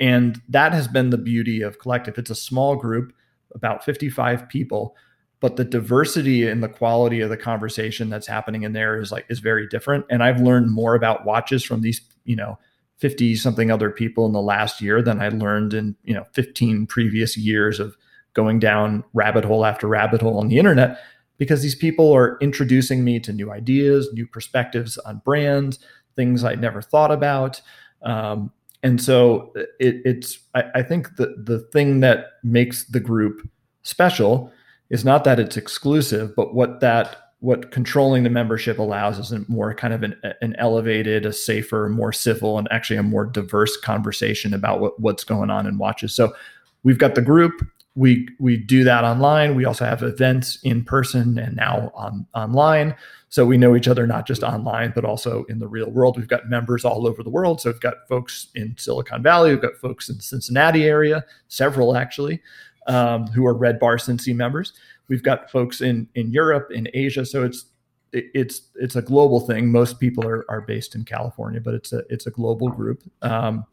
[0.00, 2.18] And that has been the beauty of collective.
[2.18, 3.12] It's a small group,
[3.54, 4.96] about 55 people
[5.40, 9.26] but the diversity and the quality of the conversation that's happening in there is like
[9.28, 10.04] is very different.
[10.10, 12.58] And i've learned more about watches from these you know
[12.98, 16.86] 50 something other people in the last year than i learned in you know 15
[16.86, 17.96] previous years of
[18.32, 20.98] going down rabbit hole after rabbit hole on the internet
[21.38, 25.78] because these people are introducing me to new ideas new perspectives on brands
[26.16, 27.60] things i never thought about.
[28.02, 33.48] Um, and so it, it's I, I think the the thing that makes the group
[33.82, 34.52] special
[34.90, 39.44] is not that it's exclusive, but what that what controlling the membership allows is a
[39.46, 43.76] more kind of an, an elevated, a safer, more civil, and actually a more diverse
[43.76, 46.14] conversation about what, what's going on in watches.
[46.14, 46.34] So
[46.82, 47.52] we've got the group.
[47.94, 49.54] We we do that online.
[49.54, 52.94] We also have events in person and now on online.
[53.28, 56.16] So we know each other not just online, but also in the real world.
[56.16, 57.60] We've got members all over the world.
[57.60, 61.96] So we've got folks in Silicon Valley, we've got folks in the Cincinnati area, several
[61.96, 62.40] actually
[62.86, 64.72] um, who are Red Bar Cincy members.
[65.08, 67.24] We've got folks in in Europe, in Asia.
[67.24, 67.66] So it's
[68.12, 69.70] it's it's a global thing.
[69.70, 73.02] Most people are, are based in California, but it's a it's a global group.
[73.22, 73.64] Um,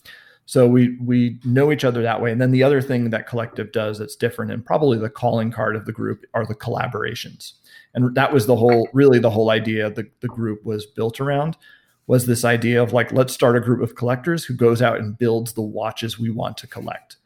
[0.45, 2.32] so we we know each other that way.
[2.32, 5.76] And then the other thing that collective does that's different, and probably the calling card
[5.76, 7.54] of the group, are the collaborations.
[7.93, 11.58] And that was the whole really the whole idea the, the group was built around
[12.08, 15.17] was this idea of like let's start a group of collectors who goes out and
[15.17, 17.17] builds the watches we want to collect.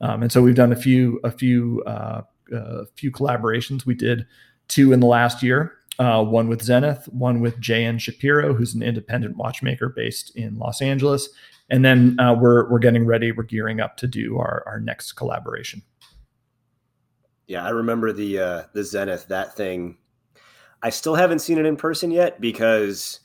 [0.00, 2.22] Um, and so we've done a few a few uh,
[2.54, 3.86] uh, few collaborations.
[3.86, 4.26] We did
[4.68, 5.72] two in the last year.
[5.98, 7.98] Uh, one with Zenith, one with J.N.
[7.98, 11.30] Shapiro, who's an independent watchmaker based in Los Angeles,
[11.70, 13.32] and then uh, we're we're getting ready.
[13.32, 15.82] We're gearing up to do our our next collaboration.
[17.46, 19.96] Yeah, I remember the uh, the Zenith that thing.
[20.82, 23.20] I still haven't seen it in person yet because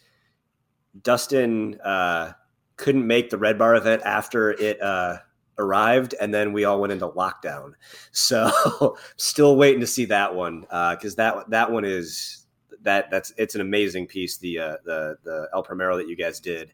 [1.03, 2.33] Dustin uh,
[2.77, 5.17] couldn't make the Red Bar event after it uh,
[5.61, 7.71] arrived and then we all went into lockdown
[8.11, 12.45] so still waiting to see that one because uh, that that one is
[12.81, 16.39] that that's it's an amazing piece the uh, the the el primero that you guys
[16.39, 16.73] did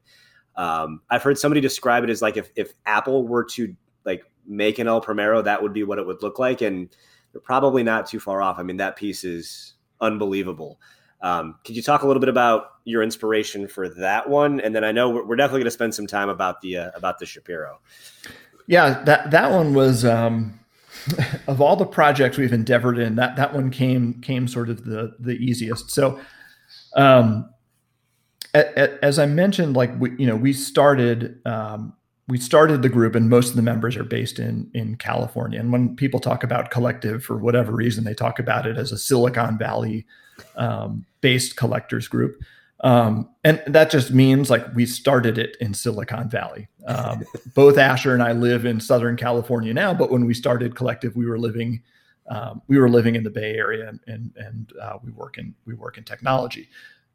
[0.56, 4.80] um, i've heard somebody describe it as like if, if apple were to like make
[4.80, 6.90] an el primero that would be what it would look like and
[7.32, 10.80] they're probably not too far off i mean that piece is unbelievable
[11.22, 14.60] um, could you talk a little bit about your inspiration for that one?
[14.62, 16.92] And then I know we're, we're definitely going to spend some time about the uh,
[16.94, 17.80] about the Shapiro.
[18.68, 20.60] Yeah, that that one was um,
[21.48, 25.16] of all the projects we've endeavored in, that that one came came sort of the
[25.20, 25.90] the easiest.
[25.90, 26.20] So,
[26.96, 27.50] um,
[28.54, 31.94] as I mentioned, like we, you know, we started um,
[32.28, 35.60] we started the group, and most of the members are based in in California.
[35.60, 38.98] And when people talk about collective, for whatever reason, they talk about it as a
[38.98, 40.06] Silicon Valley
[40.58, 42.42] um, based collectors group.
[42.82, 46.68] Um, and that just means like we started it in Silicon Valley.
[46.86, 47.24] Um,
[47.56, 51.26] both Asher and I live in Southern California now, but when we started Collective, we
[51.26, 51.82] were living
[52.30, 55.56] um, we were living in the Bay Area and and, and uh, we work in
[55.66, 56.70] we work in technology.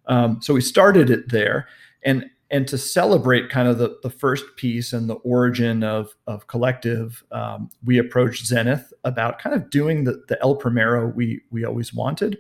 [0.07, 1.69] Um, so we started it there,
[2.03, 6.47] and and to celebrate kind of the, the first piece and the origin of, of
[6.47, 11.65] collective um, we approached zenith about kind of doing the, the el primero we, we
[11.65, 12.39] always wanted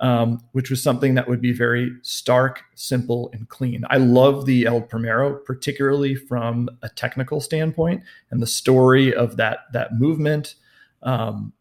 [0.00, 4.66] um, which was something that would be very stark simple and clean i love the
[4.66, 10.54] el primero particularly from a technical standpoint and the story of that that movement
[11.02, 11.52] um,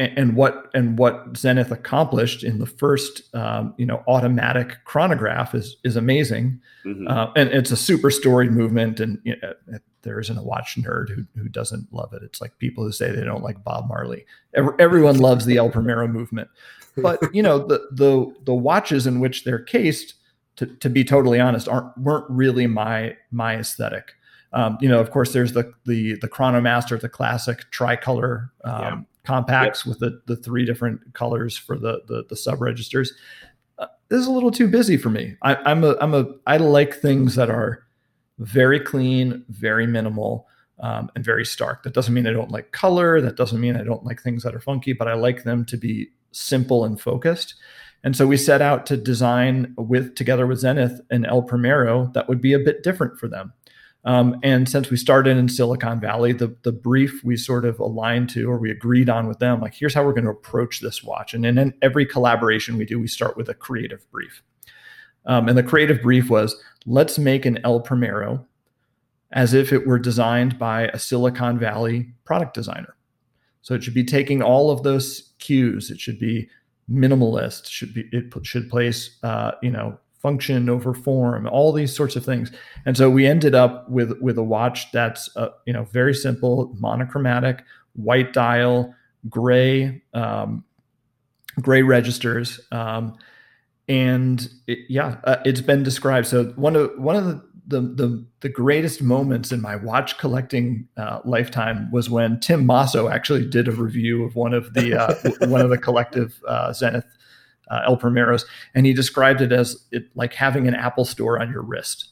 [0.00, 5.76] and, what and what Zenith accomplished in the first um, you know automatic chronograph is
[5.84, 7.06] is amazing, mm-hmm.
[7.06, 8.98] uh, and it's a super storied movement.
[8.98, 12.22] And you know, there isn't a watch nerd who who doesn't love it.
[12.22, 14.24] It's like people who say they don't like Bob Marley.
[14.54, 16.48] Every, everyone loves the El Primero movement,
[17.20, 20.14] but you know the the the watches in which they're cased,
[20.56, 24.12] to, to be totally honest, aren't weren't really my my aesthetic.
[24.52, 29.00] Um, you know, of course, there's the the the Chronomaster, the classic tricolor um, yeah
[29.24, 29.90] compacts yep.
[29.90, 33.12] with the, the three different colors for the the, the sub registers.
[33.78, 35.36] Uh, this is a little too busy for me.
[35.42, 37.84] I, I'm a I'm a I like things that are
[38.38, 40.46] very clean, very minimal,
[40.82, 41.82] um, and very stark.
[41.82, 43.20] That doesn't mean I don't like color.
[43.20, 45.76] That doesn't mean I don't like things that are funky, but I like them to
[45.76, 47.54] be simple and focused.
[48.02, 52.28] And so we set out to design with together with Zenith and El Primero that
[52.28, 53.52] would be a bit different for them.
[54.04, 58.30] Um, and since we started in Silicon Valley, the, the brief we sort of aligned
[58.30, 61.02] to or we agreed on with them, like, here's how we're going to approach this
[61.02, 61.34] watch.
[61.34, 64.42] And in every collaboration we do, we start with a creative brief.
[65.26, 68.46] Um, and the creative brief was let's make an El Primero
[69.32, 72.96] as if it were designed by a Silicon Valley product designer.
[73.62, 75.90] So it should be taking all of those cues.
[75.90, 76.48] It should be
[76.90, 77.68] minimalist.
[77.68, 82.24] Should be it should place uh, you know function over form, all these sorts of
[82.24, 82.52] things.
[82.84, 86.74] And so we ended up with with a watch that's uh, you know very simple,
[86.78, 87.64] monochromatic,
[87.94, 88.94] white dial,
[89.28, 90.64] gray um,
[91.60, 93.16] gray registers, um,
[93.88, 96.26] and it, yeah, uh, it's been described.
[96.26, 100.88] So one of one of the the, the, the greatest moments in my watch collecting
[100.96, 105.14] uh, lifetime was when Tim Mosso actually did a review of one of the uh,
[105.46, 107.06] one of the collective uh, Zenith
[107.70, 111.50] uh, El Primeros, and he described it as it like having an Apple store on
[111.50, 112.08] your wrist.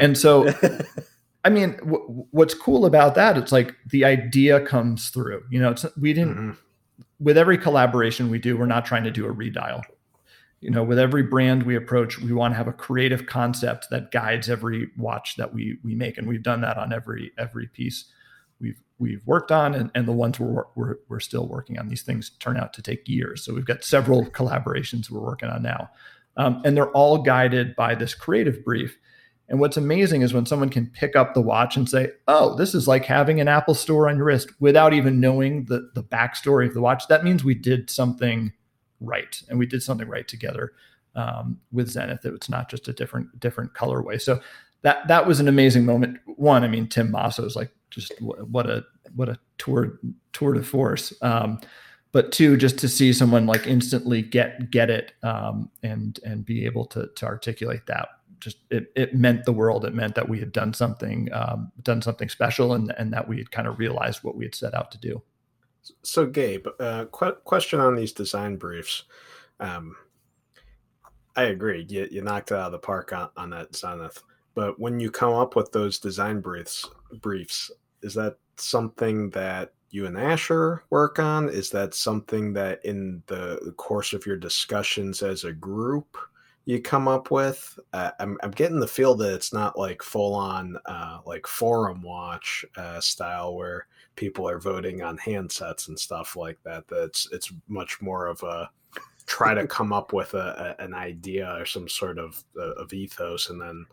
[0.00, 0.48] and so,
[1.44, 3.36] I mean, w- what's cool about that?
[3.36, 5.42] It's like the idea comes through.
[5.50, 6.50] You know, it's we didn't mm-hmm.
[7.20, 9.82] with every collaboration we do, we're not trying to do a redial.
[10.64, 14.10] You know, with every brand we approach, we want to have a creative concept that
[14.10, 18.06] guides every watch that we we make, and we've done that on every every piece
[18.60, 21.88] we've we've worked on and, and the ones we're, we're, we're still working on.
[21.88, 25.62] These things turn out to take years so we've got several collaborations we're working on
[25.62, 25.90] now.
[26.36, 28.96] Um, and they're all guided by this creative brief.
[29.48, 32.74] And what's amazing is when someone can pick up the watch and say oh this
[32.74, 36.66] is like having an apple store on your wrist without even knowing the, the backstory
[36.66, 38.52] of the watch that means we did something
[39.00, 40.72] right and we did something right together
[41.16, 44.40] um, with zenith that it's not just a different different colorway so
[44.82, 48.68] that that was an amazing moment one i mean tim mosso is like just what
[48.68, 49.98] a what a tour
[50.32, 51.12] tour de force.
[51.22, 51.60] Um,
[52.12, 56.64] but two, just to see someone like instantly get get it um, and and be
[56.64, 58.08] able to to articulate that,
[58.40, 59.84] just it it meant the world.
[59.84, 63.38] It meant that we had done something um, done something special, and and that we
[63.38, 65.22] had kind of realized what we had set out to do.
[66.02, 69.04] So, Gabe, uh, qu- question on these design briefs.
[69.60, 69.96] Um,
[71.36, 71.84] I agree.
[71.88, 74.22] You, you knocked it out of the park on, on that Zenith.
[74.54, 76.88] But when you come up with those design briefs,
[77.20, 77.70] briefs,
[78.02, 81.48] is that something that you and Asher work on?
[81.48, 86.16] Is that something that in the course of your discussions as a group
[86.66, 87.78] you come up with?
[87.92, 92.02] Uh, I'm, I'm getting the feel that it's not like full on uh, like forum
[92.02, 96.84] watch uh, style where people are voting on handsets and stuff like that.
[96.88, 98.70] That's it's much more of a
[99.26, 102.92] try to come up with a, a an idea or some sort of uh, of
[102.92, 103.86] ethos and then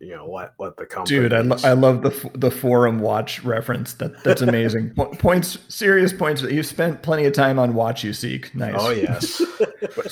[0.00, 1.20] you know let let the company.
[1.20, 3.94] Dude, I, lo- I love the the forum watch reference.
[3.94, 4.90] That that's amazing.
[5.18, 6.42] points, serious points.
[6.42, 8.54] That you've spent plenty of time on WatchUSeek.
[8.54, 8.74] Nice.
[8.76, 9.42] Oh yes,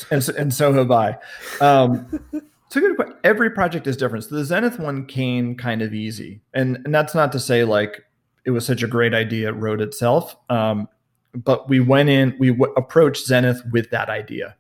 [0.10, 1.18] and so, and so have I.
[1.60, 2.20] Um,
[2.68, 2.96] so good.
[3.24, 4.24] Every project is different.
[4.24, 8.04] So the Zenith one came kind of easy, and and that's not to say like
[8.44, 10.36] it was such a great idea it wrote itself.
[10.48, 10.88] Um,
[11.34, 14.56] but we went in, we w- approached Zenith with that idea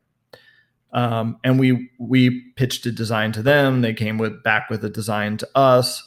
[0.92, 3.80] um, and we we pitched a design to them.
[3.80, 6.02] They came with back with a design to us,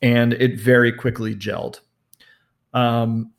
[0.00, 1.80] and it very quickly gelled.
[2.72, 3.32] Um,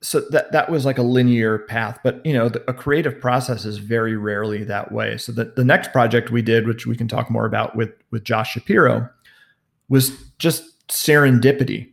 [0.00, 3.64] so that that was like a linear path but you know the, a creative process
[3.64, 7.08] is very rarely that way so that the next project we did which we can
[7.08, 9.08] talk more about with with josh shapiro
[9.88, 11.90] was just serendipity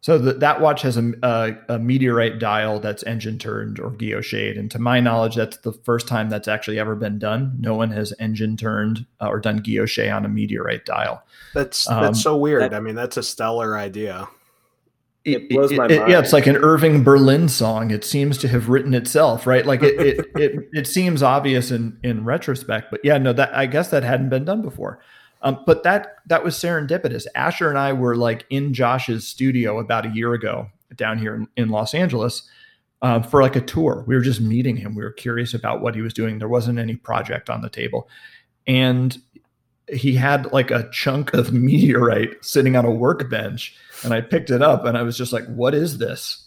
[0.00, 4.56] so the, that watch has a, a, a, meteorite dial that's engine turned or guilloche
[4.56, 7.90] and to my knowledge that's the first time that's actually ever been done no one
[7.90, 11.22] has engine turned uh, or done guilloche on a meteorite dial
[11.52, 14.28] that's that's um, so weird that, i mean that's a stellar idea
[15.24, 16.10] it blows my it, mind.
[16.10, 17.90] yeah, it's like an Irving Berlin song.
[17.90, 19.66] It seems to have written itself, right?
[19.66, 23.66] Like it, it, it, it, seems obvious in in retrospect, but yeah, no, that I
[23.66, 25.00] guess that hadn't been done before.
[25.42, 27.26] Um, but that that was serendipitous.
[27.34, 31.48] Asher and I were like in Josh's studio about a year ago down here in,
[31.56, 32.42] in Los Angeles
[33.02, 34.04] um, for like a tour.
[34.06, 34.94] We were just meeting him.
[34.94, 36.38] We were curious about what he was doing.
[36.38, 38.08] There wasn't any project on the table,
[38.66, 39.16] and
[39.90, 44.62] he had like a chunk of meteorite sitting on a workbench and I picked it
[44.62, 46.44] up and I was just like, what is this?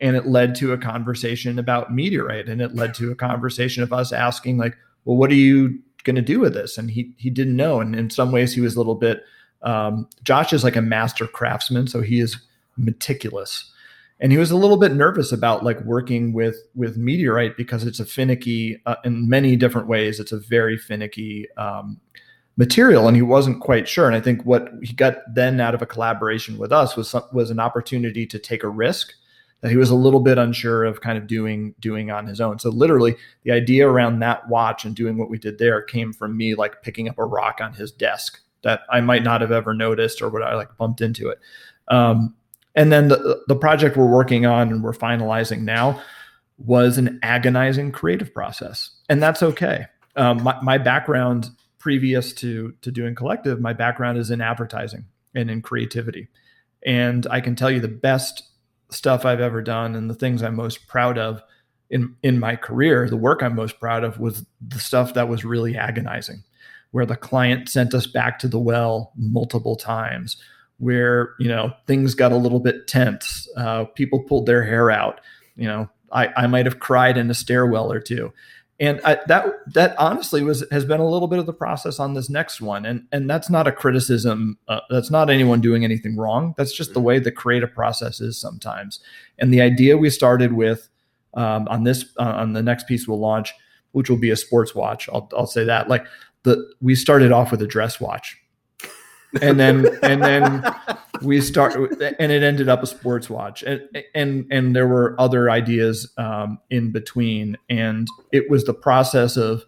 [0.00, 3.92] And it led to a conversation about meteorite and it led to a conversation of
[3.92, 6.78] us asking like, well, what are you going to do with this?
[6.78, 7.80] And he, he didn't know.
[7.80, 9.24] And in some ways he was a little bit,
[9.62, 11.86] um, Josh is like a master craftsman.
[11.86, 12.36] So he is
[12.76, 13.72] meticulous
[14.22, 18.00] and he was a little bit nervous about like working with with meteorite because it's
[18.00, 22.00] a finicky uh, in many different ways it's a very finicky um,
[22.56, 25.82] material and he wasn't quite sure and i think what he got then out of
[25.82, 29.12] a collaboration with us was was an opportunity to take a risk
[29.62, 32.58] that he was a little bit unsure of kind of doing doing on his own.
[32.58, 36.36] So literally the idea around that watch and doing what we did there came from
[36.36, 39.74] me like picking up a rock on his desk that i might not have ever
[39.74, 41.38] noticed or what i like bumped into it.
[41.88, 42.34] Um,
[42.74, 46.00] and then the, the project we're working on and we're finalizing now
[46.58, 49.86] was an agonizing creative process and that's okay.
[50.16, 55.50] Um, my, my background previous to to doing collective my background is in advertising and
[55.50, 56.28] in creativity.
[56.84, 58.48] And i can tell you the best
[58.92, 61.42] stuff i've ever done and the things i'm most proud of
[61.90, 65.44] in in my career the work i'm most proud of was the stuff that was
[65.44, 66.42] really agonizing
[66.90, 70.36] where the client sent us back to the well multiple times
[70.78, 75.20] where you know things got a little bit tense uh, people pulled their hair out
[75.56, 78.32] you know I, I might have cried in a stairwell or two
[78.80, 82.14] and I, that that honestly was has been a little bit of the process on
[82.14, 82.84] this next one.
[82.84, 86.54] And and that's not a criticism uh, that's not anyone doing anything wrong.
[86.56, 89.00] That's just the way the creative process is sometimes.
[89.38, 90.88] And the idea we started with
[91.34, 93.54] um, on this uh, on the next piece we'll launch
[93.92, 96.06] which will be a sports watch i'll, I'll say that like
[96.42, 98.36] the we started off with a dress watch
[99.40, 100.62] and then and then
[101.22, 103.62] we start and it ended up a sports watch.
[103.62, 103.82] And
[104.14, 107.56] and and there were other ideas um, in between.
[107.68, 109.64] And it was the process of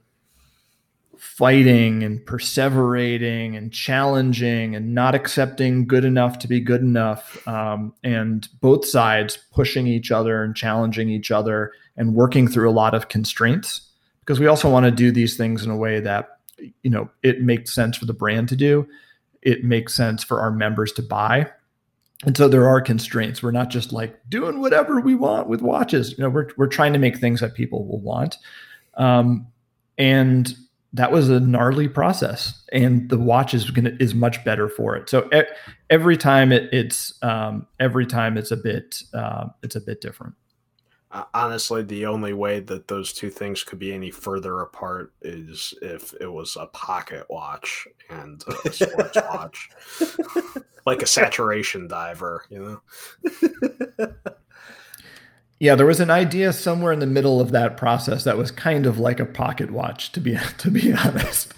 [1.17, 7.95] fighting and perseverating and challenging and not accepting good enough to be good enough um,
[8.05, 12.95] and both sides pushing each other and challenging each other and working through a lot
[12.95, 13.81] of constraints.
[14.21, 16.39] Because we also want to do these things in a way that
[16.83, 18.87] you know it makes sense for the brand to do
[19.45, 21.51] it makes sense for our members to buy.
[22.25, 23.43] And so there are constraints.
[23.43, 26.13] We're not just like doing whatever we want with watches.
[26.17, 28.39] You know, we're we're trying to make things that people will want.
[28.95, 29.47] Um,
[29.99, 30.57] and
[30.95, 35.11] that was a gnarly process and the watch is gonna is much better for it
[35.11, 35.29] so
[35.91, 40.35] every time it, it's um, every time it's a bit uh, it's a bit different
[41.15, 45.73] Uh, honestly, the only way that those two things could be any further apart is
[45.81, 49.71] if it was a pocket watch and a sports watch,
[50.85, 54.13] like a saturation diver, you know.
[55.61, 58.85] Yeah, there was an idea somewhere in the middle of that process that was kind
[58.85, 61.55] of like a pocket watch, to be to be honest.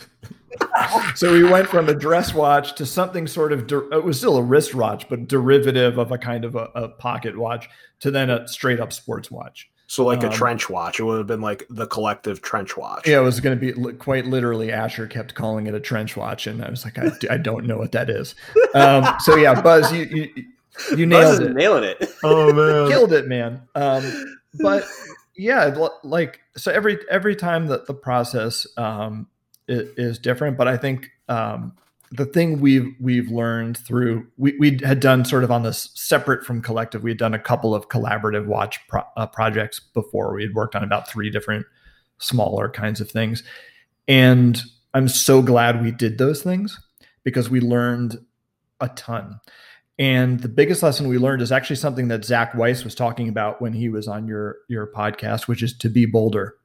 [1.15, 4.43] so we went from a dress watch to something sort of it was still a
[4.43, 7.69] wrist watch but derivative of a kind of a, a pocket watch
[8.01, 9.71] to then a straight up sports watch.
[9.89, 10.99] So like a um, trench watch.
[10.99, 13.07] It would have been like the collective trench watch.
[13.07, 16.47] Yeah it was going to be quite literally asher kept calling it a trench watch
[16.47, 18.35] and i was like i, I don't know what that is.
[18.75, 20.45] Um, so yeah buzz you you,
[20.97, 21.55] you nailed it.
[21.55, 22.11] nailing it.
[22.25, 22.91] Oh man.
[22.91, 23.63] Killed it man.
[23.75, 24.85] Um, but
[25.37, 29.29] yeah like so every every time that the process um,
[29.69, 30.57] is different.
[30.57, 31.73] But I think um,
[32.13, 36.45] the thing we've we've learned through we we had done sort of on this separate
[36.45, 37.03] from collective.
[37.03, 40.35] We had done a couple of collaborative watch pro, uh, projects before.
[40.35, 41.67] We had worked on about three different
[42.19, 43.43] smaller kinds of things,
[44.07, 44.63] and
[44.95, 46.81] I'm so glad we did those things
[47.25, 48.19] because we learned
[48.81, 49.41] a ton.
[49.99, 53.63] And the biggest lesson we learned is actually something that Zach Weiss was talking about
[53.63, 56.57] when he was on your your podcast, which is to be bolder.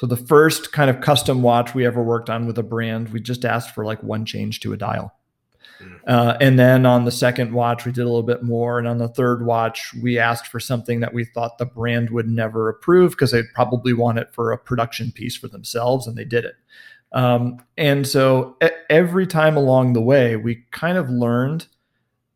[0.00, 3.20] So the first kind of custom watch we ever worked on with a brand, we
[3.20, 5.12] just asked for like one change to a dial.
[5.78, 6.00] Mm.
[6.06, 8.78] Uh, and then on the second watch, we did a little bit more.
[8.78, 12.26] And on the third watch, we asked for something that we thought the brand would
[12.26, 16.24] never approve because they'd probably want it for a production piece for themselves, and they
[16.24, 16.54] did it.
[17.12, 18.56] Um, and so
[18.88, 21.66] every time along the way, we kind of learned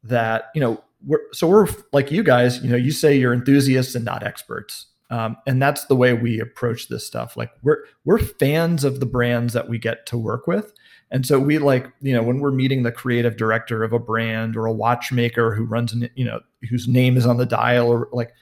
[0.02, 3.94] that, you know, we're, so we're like you guys, you know, you say you're enthusiasts
[3.94, 4.88] and not experts.
[5.14, 7.36] Um, and that's the way we approach this stuff.
[7.36, 10.72] Like we're we're fans of the brands that we get to work with,
[11.12, 14.56] and so we like you know when we're meeting the creative director of a brand
[14.56, 18.08] or a watchmaker who runs an you know whose name is on the dial or
[18.12, 18.32] like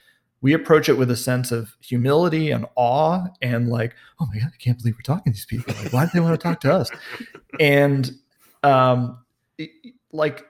[0.41, 4.49] we approach it with a sense of humility and awe and like oh my god
[4.51, 5.75] I can't believe we're talking to these people.
[5.75, 6.89] Like why do they want to talk to us?
[7.59, 8.09] And
[8.63, 9.23] um
[10.11, 10.47] like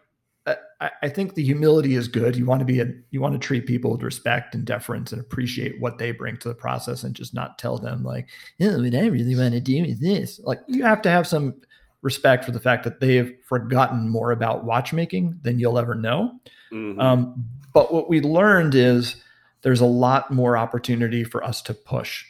[0.84, 2.36] I, I think the humility is good.
[2.36, 5.22] You want to be a, you want to treat people with respect and deference and
[5.22, 8.28] appreciate what they bring to the process and just not tell them like,
[8.62, 10.40] oh, what I really want to do is this.
[10.44, 11.56] Like you have to have some
[12.02, 16.38] respect for the fact that they've forgotten more about watchmaking than you'll ever know.
[16.72, 17.00] Mm-hmm.
[17.00, 19.16] Um, but what we learned is
[19.62, 22.26] there's a lot more opportunity for us to push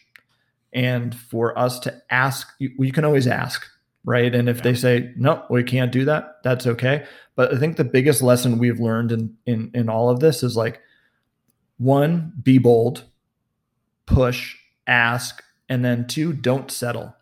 [0.73, 2.47] and for us to ask.
[2.59, 3.65] You, you can always ask,
[4.05, 4.33] right?
[4.33, 4.63] And if yeah.
[4.63, 7.05] they say no, we can't do that, that's okay.
[7.35, 10.55] But I think the biggest lesson we've learned in in in all of this is
[10.55, 10.81] like
[11.77, 13.03] one, be bold,
[14.05, 14.55] push,
[14.87, 17.15] ask, and then two, don't settle.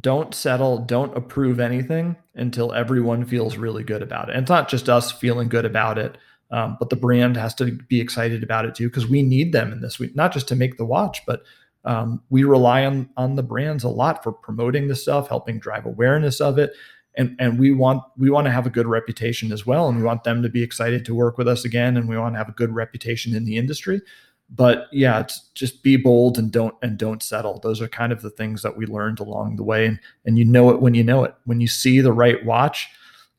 [0.00, 4.34] Don't settle, don't approve anything until everyone feels really good about it.
[4.34, 6.18] And it's not just us feeling good about it,
[6.50, 9.72] um, but the brand has to be excited about it too, because we need them
[9.72, 11.42] in this week, not just to make the watch, but
[11.84, 15.86] um, we rely on on the brands a lot for promoting the stuff, helping drive
[15.86, 16.72] awareness of it,
[17.16, 20.04] and and we want we want to have a good reputation as well and we
[20.04, 22.48] want them to be excited to work with us again and we want to have
[22.48, 24.00] a good reputation in the industry.
[24.50, 27.60] But yeah just be bold and don't and don't settle.
[27.60, 30.44] Those are kind of the things that we learned along the way and and you
[30.44, 31.34] know it when you know it.
[31.44, 32.88] When you see the right watch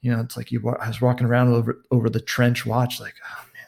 [0.01, 3.15] you know it's like you I was walking around over over the trench watch like
[3.23, 3.65] oh man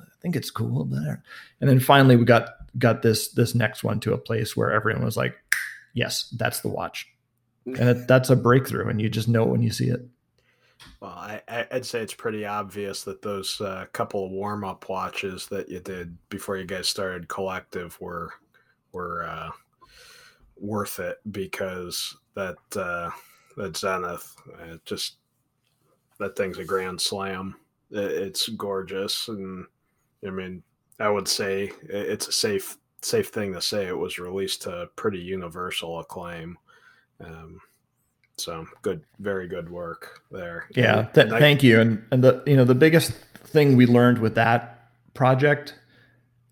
[0.00, 1.18] I, think it's cool but
[1.60, 2.48] and then finally we got
[2.78, 5.36] got this this next one to a place where everyone was like
[5.94, 7.08] yes that's the watch.
[7.66, 10.06] And that's a breakthrough and you just know it when you see it.
[11.00, 15.68] Well I, would say it's pretty obvious that those uh, couple of warm-up watches that
[15.68, 18.32] you did before you guys started collective were
[18.92, 19.50] were uh,
[20.56, 23.10] worth it because that uh,
[23.56, 24.36] that zenith
[24.84, 25.16] just
[26.18, 27.56] that thing's a grand slam.
[27.90, 29.66] It's gorgeous and
[30.26, 30.62] i mean
[31.00, 35.18] i would say it's a safe safe thing to say it was released to pretty
[35.18, 36.56] universal acclaim
[37.20, 37.60] um,
[38.36, 40.66] so good, very good work there.
[40.74, 41.80] Yeah, th- I, thank you.
[41.80, 45.74] And and the you know the biggest thing we learned with that project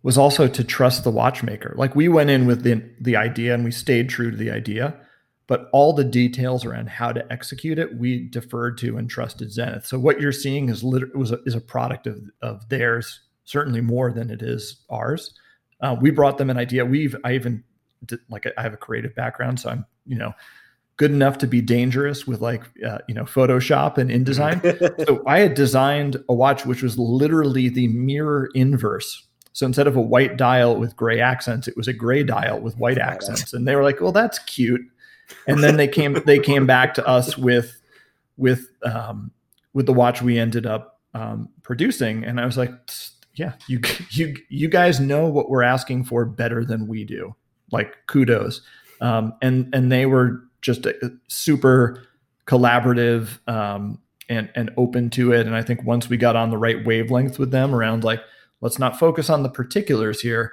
[0.03, 1.75] was also to trust the watchmaker.
[1.77, 4.95] Like we went in with the the idea and we stayed true to the idea,
[5.47, 9.87] but all the details around how to execute it, we deferred to and trusted Zenith.
[9.87, 13.81] So what you're seeing is lit- was a, is a product of of theirs, certainly
[13.81, 15.35] more than it is ours.
[15.81, 16.85] Uh, we brought them an idea.
[16.85, 17.65] We've I even
[18.07, 20.33] did, like I have a creative background, so I'm you know
[20.97, 25.07] good enough to be dangerous with like uh, you know Photoshop and InDesign.
[25.07, 29.27] so I had designed a watch which was literally the mirror inverse.
[29.53, 32.79] So instead of a white dial with gray accents, it was a gray dial with
[32.79, 34.81] white accents, and they were like, "Well, that's cute."
[35.47, 37.81] And then they came they came back to us with
[38.37, 39.31] with um,
[39.73, 42.73] with the watch we ended up um, producing, and I was like,
[43.35, 43.81] "Yeah, you
[44.11, 47.35] you you guys know what we're asking for better than we do."
[47.71, 48.63] Like kudos.
[49.01, 52.03] Um, and and they were just a, super
[52.47, 55.47] collaborative um, and and open to it.
[55.47, 58.21] And I think once we got on the right wavelength with them around like,
[58.61, 60.53] let's not focus on the particulars here.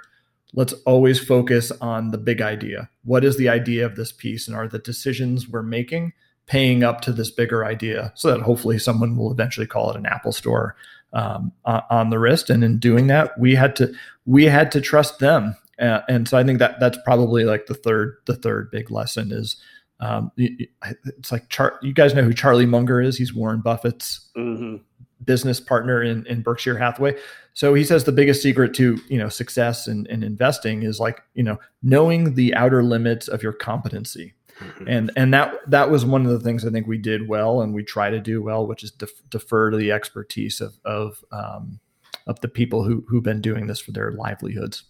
[0.54, 2.90] Let's always focus on the big idea.
[3.04, 6.14] What is the idea of this piece, and are the decisions we're making
[6.48, 8.12] paying up to this bigger idea?
[8.16, 10.76] So that hopefully someone will eventually call it an Apple Store
[11.14, 12.50] um, on the wrist.
[12.50, 13.94] And in doing that, we had to
[14.26, 15.56] we had to trust them.
[15.80, 19.32] Uh, and so I think that that's probably like the third the third big lesson
[19.32, 19.56] is
[20.02, 23.18] um, it's like Char- you guys know who Charlie Munger is.
[23.18, 24.78] He's Warren Buffett's mm-hmm.
[25.26, 27.18] business partner in, in Berkshire Hathaway.
[27.54, 31.00] So he says the biggest secret to you know success and in, in investing is
[31.00, 34.34] like you know knowing the outer limits of your competency.
[34.60, 34.88] Mm-hmm.
[34.88, 37.74] And and that that was one of the things I think we did well, and
[37.74, 41.80] we try to do well, which is def- defer to the expertise of of um,
[42.28, 44.84] of the people who who've been doing this for their livelihoods.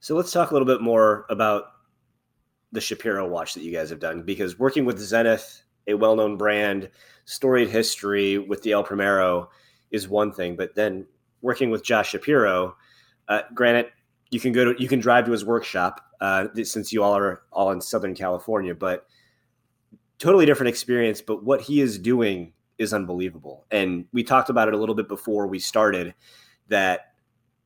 [0.00, 1.72] So let's talk a little bit more about
[2.70, 6.90] the Shapiro watch that you guys have done because working with Zenith, a well-known brand,
[7.24, 9.50] storied history with the El Primero
[9.90, 11.06] is one thing, but then
[11.42, 12.76] working with Josh Shapiro,
[13.28, 13.86] uh, granted,
[14.30, 17.42] you can go to you can drive to his workshop uh, since you all are
[17.52, 19.06] all in Southern California, but
[20.18, 23.66] totally different experience, but what he is doing is unbelievable.
[23.70, 26.14] And we talked about it a little bit before we started
[26.68, 27.12] that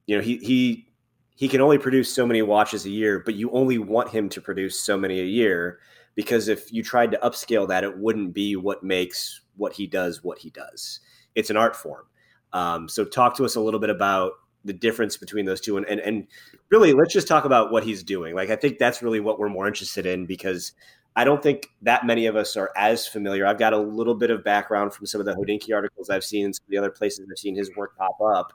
[0.07, 0.89] you know he he
[1.37, 4.41] he can only produce so many watches a year, but you only want him to
[4.41, 5.79] produce so many a year
[6.15, 10.23] because if you tried to upscale that, it wouldn't be what makes what he does
[10.23, 11.01] what he does.
[11.35, 12.05] It's an art form.
[12.53, 14.33] Um, so talk to us a little bit about
[14.65, 16.27] the difference between those two and, and and
[16.71, 18.35] really let's just talk about what he's doing.
[18.35, 20.73] Like I think that's really what we're more interested in because
[21.17, 23.47] I don't think that many of us are as familiar.
[23.47, 26.45] I've got a little bit of background from some of the Hodinkee articles I've seen
[26.47, 28.53] and some of the other places I've seen his work pop up.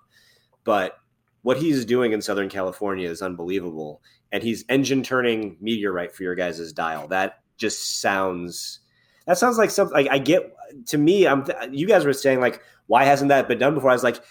[0.63, 0.97] But
[1.41, 4.01] what he's doing in Southern California is unbelievable.
[4.31, 7.07] And he's engine turning meteorite for your guys' dial.
[7.09, 8.79] That just sounds
[9.25, 10.55] that sounds like something like I get
[10.87, 13.89] to me, I'm you guys were saying like, why hasn't that been done before?
[13.89, 14.21] I was like,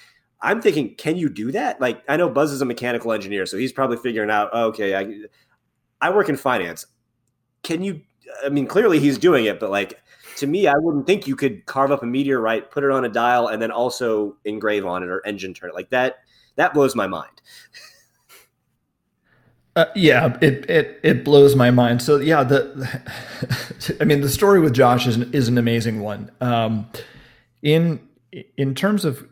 [0.44, 1.80] I'm thinking, can you do that?
[1.80, 4.94] Like, I know Buzz is a mechanical engineer, so he's probably figuring out, oh, okay,
[4.94, 5.12] I
[6.00, 6.86] I work in finance.
[7.62, 8.02] Can you
[8.44, 10.00] I mean, clearly he's doing it, but like
[10.36, 13.08] to me, I wouldn't think you could carve up a meteorite, put it on a
[13.08, 15.74] dial, and then also engrave on it or engine turn it.
[15.74, 16.18] Like that,
[16.56, 17.40] that blows my mind.
[19.76, 22.00] Uh, yeah, it, it it blows my mind.
[22.00, 23.02] So yeah, the
[24.00, 26.30] I mean the story with Josh is is an amazing one.
[26.40, 26.88] Um,
[27.62, 28.00] in
[28.56, 29.26] in terms of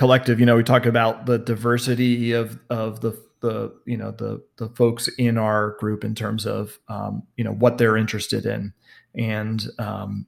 [0.00, 4.42] collective, you know, we talk about the diversity of of the the you know the
[4.56, 8.72] the folks in our group in terms of um, you know what they're interested in
[9.14, 10.26] and um,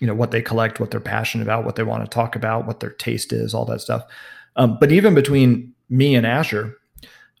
[0.00, 2.66] you know what they collect, what they're passionate about, what they want to talk about,
[2.66, 4.02] what their taste is, all that stuff.
[4.56, 6.76] Um, but even between me and Asher,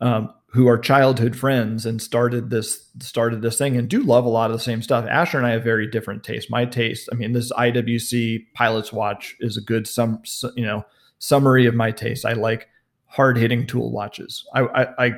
[0.00, 4.28] um, who are childhood friends and started this started this thing and do love a
[4.28, 5.06] lot of the same stuff.
[5.10, 6.48] Asher and I have very different tastes.
[6.48, 10.22] My taste, I mean, this IWC Pilot's Watch is a good some
[10.54, 10.84] you know
[11.24, 12.26] summary of my taste.
[12.26, 12.68] I like
[13.06, 14.44] hard hitting tool watches.
[14.54, 15.12] I, I, I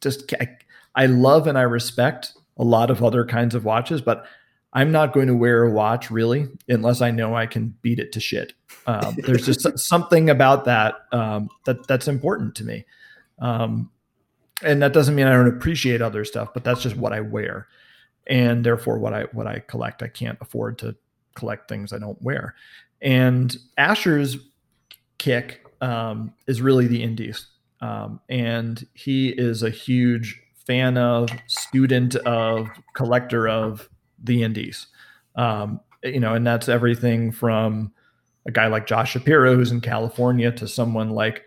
[0.00, 0.48] just I,
[0.94, 4.26] I love and I respect a lot of other kinds of watches, but
[4.72, 8.12] I'm not going to wear a watch really unless I know I can beat it
[8.12, 8.54] to shit.
[8.86, 12.84] Um, there's just something about that um, that that's important to me,
[13.38, 13.90] um,
[14.62, 17.68] and that doesn't mean I don't appreciate other stuff, but that's just what I wear,
[18.26, 20.02] and therefore what I what I collect.
[20.02, 20.96] I can't afford to
[21.34, 22.54] collect things I don't wear,
[23.00, 24.38] and Asher's
[25.22, 27.46] kick um, is really the indies.
[27.80, 33.88] Um, and he is a huge fan of, student of, collector of
[34.22, 34.88] the indies.
[35.36, 37.92] Um, you know, and that's everything from
[38.46, 41.44] a guy like Josh Shapiro, who's in California, to someone like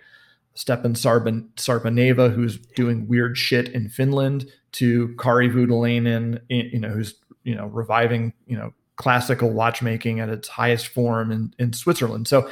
[0.53, 7.15] Stepan Sarban, Sarpaneva, who's doing weird shit in Finland, to Kari Voutilainen, you know, who's
[7.43, 12.27] you know reviving you know classical watchmaking at its highest form in, in Switzerland.
[12.27, 12.49] So,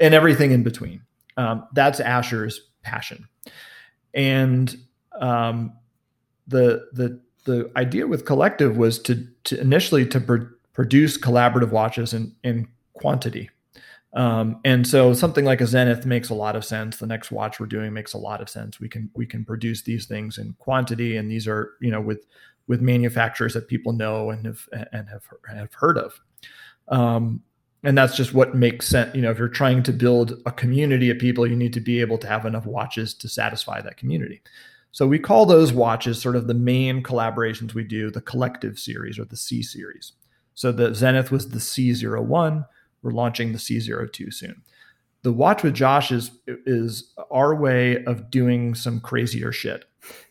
[0.00, 1.02] and everything in between.
[1.36, 3.28] Um, that's Asher's passion,
[4.12, 4.76] and
[5.20, 5.72] um,
[6.46, 12.14] the the the idea with collective was to, to initially to pr- produce collaborative watches
[12.14, 13.50] in in quantity.
[14.14, 16.98] Um, and so something like a Zenith makes a lot of sense.
[16.98, 18.78] The next watch we're doing makes a lot of sense.
[18.78, 22.24] We can we can produce these things in quantity, and these are you know with
[22.66, 26.20] with manufacturers that people know and have and have have heard of.
[26.88, 27.42] Um,
[27.84, 31.10] and that's just what makes sense you know if you're trying to build a community
[31.10, 34.42] of people you need to be able to have enough watches to satisfy that community.
[34.90, 39.18] So we call those watches sort of the main collaborations we do the collective series
[39.18, 40.12] or the c series.
[40.54, 42.66] So the zenith was the c01
[43.02, 44.62] we're launching the c02 soon.
[45.22, 49.84] The watch with josh is is our way of doing some crazier shit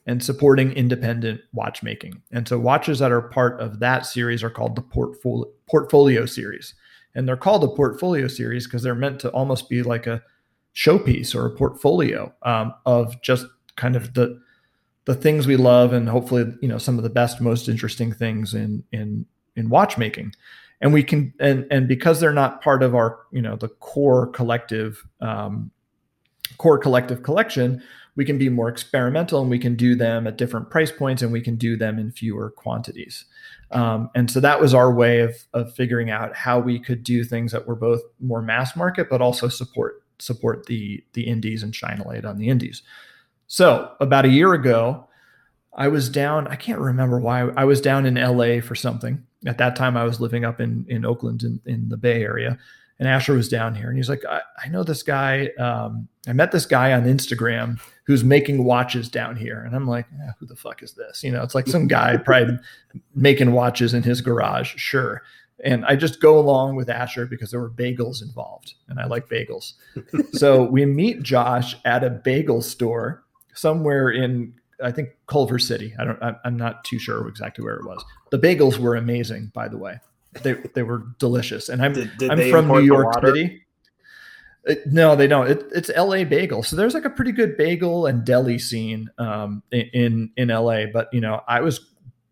[0.06, 2.22] and supporting independent watchmaking.
[2.32, 6.74] And so watches that are part of that series are called the portfolio portfolio series
[7.16, 10.22] and they're called a portfolio series because they're meant to almost be like a
[10.76, 13.46] showpiece or a portfolio um, of just
[13.76, 14.40] kind of the
[15.06, 18.54] the things we love and hopefully you know some of the best most interesting things
[18.54, 20.34] in in in watchmaking.
[20.82, 24.28] And we can and and because they're not part of our you know the core
[24.28, 25.72] collective um,
[26.58, 27.82] core collective collection
[28.16, 31.32] we can be more experimental and we can do them at different price points and
[31.32, 33.26] we can do them in fewer quantities
[33.74, 37.24] um, and so that was our way of, of figuring out how we could do
[37.24, 41.76] things that were both more mass market, but also support support the the indies and
[41.76, 42.84] shine a light on the indies.
[43.48, 45.08] So about a year ago,
[45.74, 46.48] I was down.
[46.48, 47.50] I can't remember why.
[47.50, 49.24] I was down in LA for something.
[49.46, 52.60] At that time, I was living up in in Oakland in, in the Bay Area,
[53.04, 55.50] and Asher was down here, and he's like, I, I know this guy.
[55.60, 60.06] Um, I met this guy on Instagram who's making watches down here, and I'm like,
[60.22, 61.22] eh, who the fuck is this?
[61.22, 62.58] You know, it's like some guy probably
[63.14, 65.22] making watches in his garage, sure.
[65.66, 69.28] And I just go along with Asher because there were bagels involved, and I like
[69.28, 69.74] bagels.
[70.32, 75.94] so we meet Josh at a bagel store somewhere in I think Culver City.
[76.00, 76.20] I don't.
[76.46, 78.02] I'm not too sure exactly where it was.
[78.32, 80.00] The bagels were amazing, by the way.
[80.42, 81.70] They they were delicious.
[81.70, 83.14] And I'm Did, did I'm from New York?
[83.24, 83.60] City.
[84.66, 85.50] It- no, they don't.
[85.50, 86.24] It, it's L.A.
[86.24, 90.86] bagel, so there's like a pretty good bagel and deli scene um, in- in L.A.
[90.86, 91.80] But you know, I was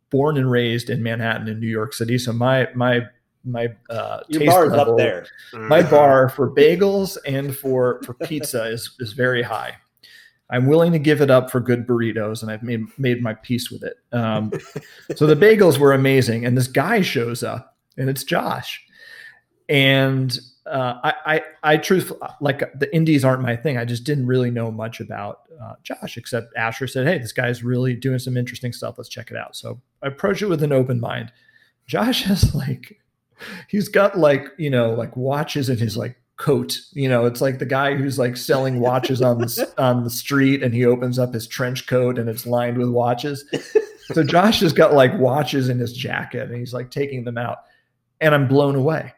[0.09, 3.01] born and raised in Manhattan in New York City, so my my
[3.43, 5.25] my uh, Your taste level- up there.
[5.53, 5.89] My Mhm.
[5.89, 9.75] bar for bagels and for for pizza is is very high.
[10.49, 13.71] I'm willing to give it up for good burritos, and I've made made my peace
[13.71, 13.95] with it.
[14.13, 14.51] Um,
[15.15, 18.83] so the bagels were amazing, and this guy shows up, and it's Josh,
[19.69, 23.77] and uh, I, I I truth like the indies aren't my thing.
[23.77, 27.63] I just didn't really know much about uh, Josh, except Asher said, "Hey, this guy's
[27.63, 28.95] really doing some interesting stuff.
[28.97, 31.31] Let's check it out." So I approach it with an open mind.
[31.87, 33.01] Josh has like
[33.67, 37.59] he's got like you know like watches in his like coat you know it's like
[37.59, 41.33] the guy who's like selling watches on the on the street and he opens up
[41.33, 43.45] his trench coat and it's lined with watches
[44.13, 47.59] so josh has got like watches in his jacket and he's like taking them out
[48.21, 49.13] and i'm blown away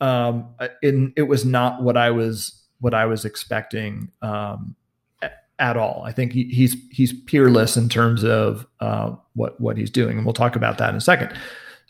[0.00, 0.48] um
[0.82, 4.74] and it was not what i was what i was expecting um
[5.58, 9.90] at all i think he, he's he's peerless in terms of uh, what what he's
[9.90, 11.32] doing and we'll talk about that in a second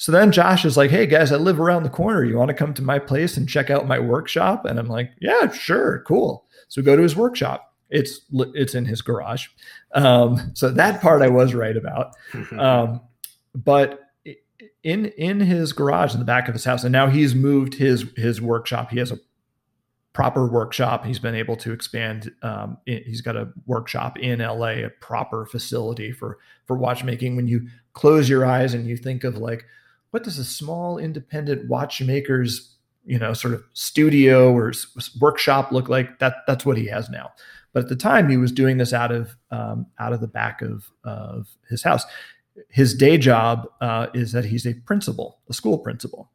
[0.00, 2.24] so then Josh is like, "Hey guys, I live around the corner.
[2.24, 5.10] You want to come to my place and check out my workshop?" And I'm like,
[5.20, 7.74] "Yeah, sure, cool." So we go to his workshop.
[7.90, 9.48] It's it's in his garage.
[9.92, 12.14] Um, so that part I was right about.
[12.58, 13.02] Um,
[13.54, 14.00] but
[14.82, 18.06] in in his garage in the back of his house, and now he's moved his
[18.16, 18.90] his workshop.
[18.90, 19.18] He has a
[20.12, 21.04] proper workshop.
[21.04, 22.32] He's been able to expand.
[22.42, 27.36] Um, he's got a workshop in LA, a proper facility for for watchmaking.
[27.36, 29.64] When you close your eyes and you think of like,
[30.10, 35.88] what does a small independent watchmaker's you know sort of studio or s- workshop look
[35.88, 36.18] like?
[36.18, 37.30] That that's what he has now.
[37.72, 40.62] But at the time, he was doing this out of um, out of the back
[40.62, 42.04] of of his house.
[42.68, 46.30] His day job uh, is that he's a principal, a school principal.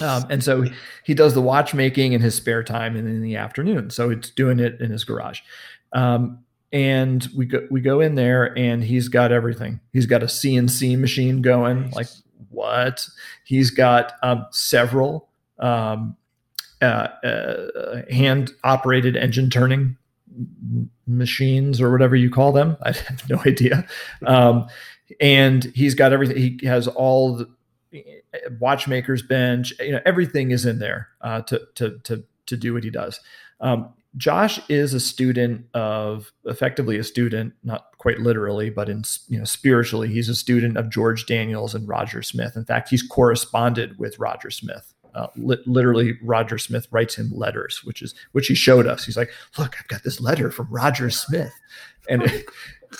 [0.00, 0.66] Um, and so
[1.04, 3.90] he does the watchmaking in his spare time and in the afternoon.
[3.90, 5.40] So it's doing it in his garage.
[5.92, 9.80] Um, and we go we go in there and he's got everything.
[9.92, 11.84] He's got a CNC machine going.
[11.84, 11.94] Nice.
[11.94, 12.06] Like
[12.50, 13.08] what?
[13.44, 15.28] He's got um, several
[15.58, 16.16] um,
[16.80, 19.96] uh, uh, hand operated engine turning
[21.06, 22.76] machines or whatever you call them.
[22.82, 23.86] I have no idea.
[24.26, 24.68] Um,
[25.20, 26.36] and he's got everything.
[26.36, 27.48] He has all the
[28.58, 29.72] watchmaker's bench.
[29.80, 33.20] You know, everything is in there uh, to to to to do what he does.
[33.60, 39.38] Um, Josh is a student of effectively a student, not quite literally, but in you
[39.38, 42.56] know spiritually, he's a student of George Daniels and Roger Smith.
[42.56, 44.92] In fact, he's corresponded with Roger Smith.
[45.14, 49.04] Uh, li- literally, Roger Smith writes him letters, which is which he showed us.
[49.04, 51.52] He's like, "Look, I've got this letter from Roger Smith,"
[52.08, 52.22] and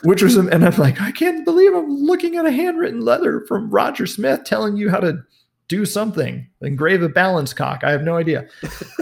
[0.02, 3.70] which was, and I'm like, I can't believe I'm looking at a handwritten letter from
[3.70, 5.22] Roger Smith telling you how to
[5.68, 7.84] do something, engrave a balance cock.
[7.84, 8.48] I have no idea.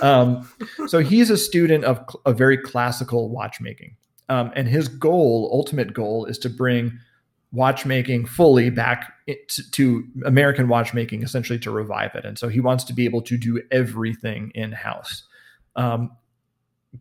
[0.03, 0.51] Um,
[0.87, 3.97] so he's a student of a very classical watchmaking,
[4.29, 6.99] um, and his goal, ultimate goal, is to bring
[7.53, 12.27] watchmaking fully back to, to American watchmaking, essentially to revive it.
[12.27, 15.23] And so he wants to be able to do everything in house.
[15.77, 16.11] Um,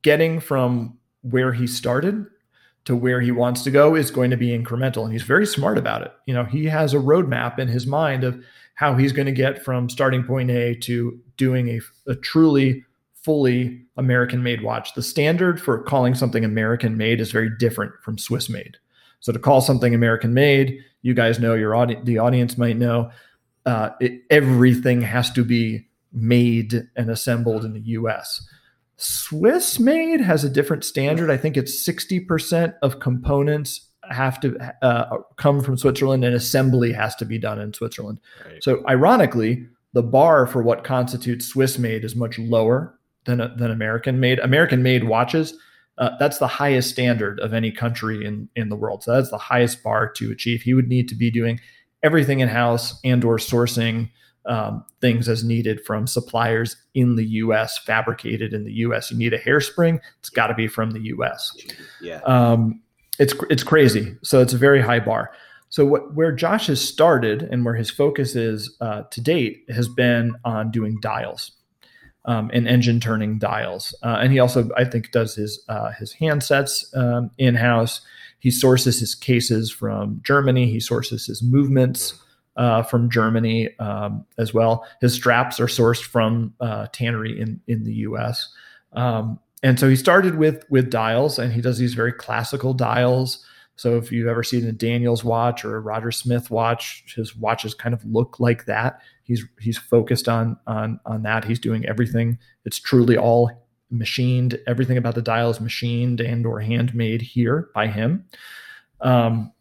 [0.02, 2.26] getting from where he started
[2.88, 5.78] to where he wants to go is going to be incremental, and he's very smart
[5.78, 6.14] about it.
[6.26, 8.42] You know, he has a roadmap in his mind of
[8.76, 13.82] how he's going to get from starting point A to doing a, a truly fully
[13.98, 14.94] American made watch.
[14.94, 18.78] The standard for calling something American made is very different from Swiss made.
[19.20, 23.12] So to call something American made, you guys know your audience, the audience might know,
[23.66, 28.48] uh, it, everything has to be made and assembled in the U.S.
[28.98, 31.30] Swiss made has a different standard.
[31.30, 37.16] I think it's 60% of components have to uh, come from Switzerland and assembly has
[37.18, 38.20] to be done in Switzerland.
[38.46, 38.64] Right.
[38.64, 44.20] So ironically, the bar for what constitutes Swiss made is much lower than, than American
[44.20, 44.40] made.
[44.40, 45.54] American made watches,
[45.98, 49.04] uh, that's the highest standard of any country in, in the world.
[49.04, 50.62] So that's the highest bar to achieve.
[50.62, 51.60] He would need to be doing
[52.04, 54.10] everything in house and or sourcing
[54.48, 57.78] um, things as needed from suppliers in the U.S.
[57.78, 59.12] fabricated in the U.S.
[59.12, 61.56] You need a hairspring; it's got to be from the U.S.
[62.02, 62.22] Yeah.
[62.26, 62.82] Um,
[63.20, 64.16] it's it's crazy.
[64.24, 65.32] So it's a very high bar.
[65.70, 69.88] So what where Josh has started and where his focus is uh, to date has
[69.88, 71.52] been on doing dials
[72.26, 76.16] um, and engine turning dials, uh, and he also I think does his uh, his
[76.16, 78.02] handsets um, in house.
[78.40, 80.70] He sources his cases from Germany.
[80.70, 82.14] He sources his movements
[82.58, 84.86] uh, from Germany um, as well.
[85.00, 88.50] His straps are sourced from uh, tannery in in the U.S.
[88.94, 93.46] Um, and so he started with with dials, and he does these very classical dials.
[93.76, 97.76] So if you've ever seen a Daniels watch or a Roger Smith watch, his watches
[97.76, 99.02] kind of look like that.
[99.24, 101.46] He's he's focused on on on that.
[101.46, 102.40] He's doing everything.
[102.66, 103.52] It's truly all
[103.92, 104.60] machined.
[104.68, 108.26] Everything about the dial is machined and or handmade here by him.
[109.00, 109.54] Um,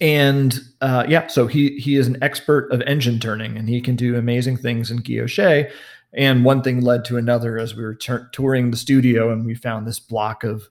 [0.00, 3.96] and uh, yeah, so he he is an expert of engine turning, and he can
[3.96, 5.70] do amazing things in guilloche.
[6.12, 7.94] And one thing led to another as we were
[8.32, 10.68] touring the studio, and we found this block of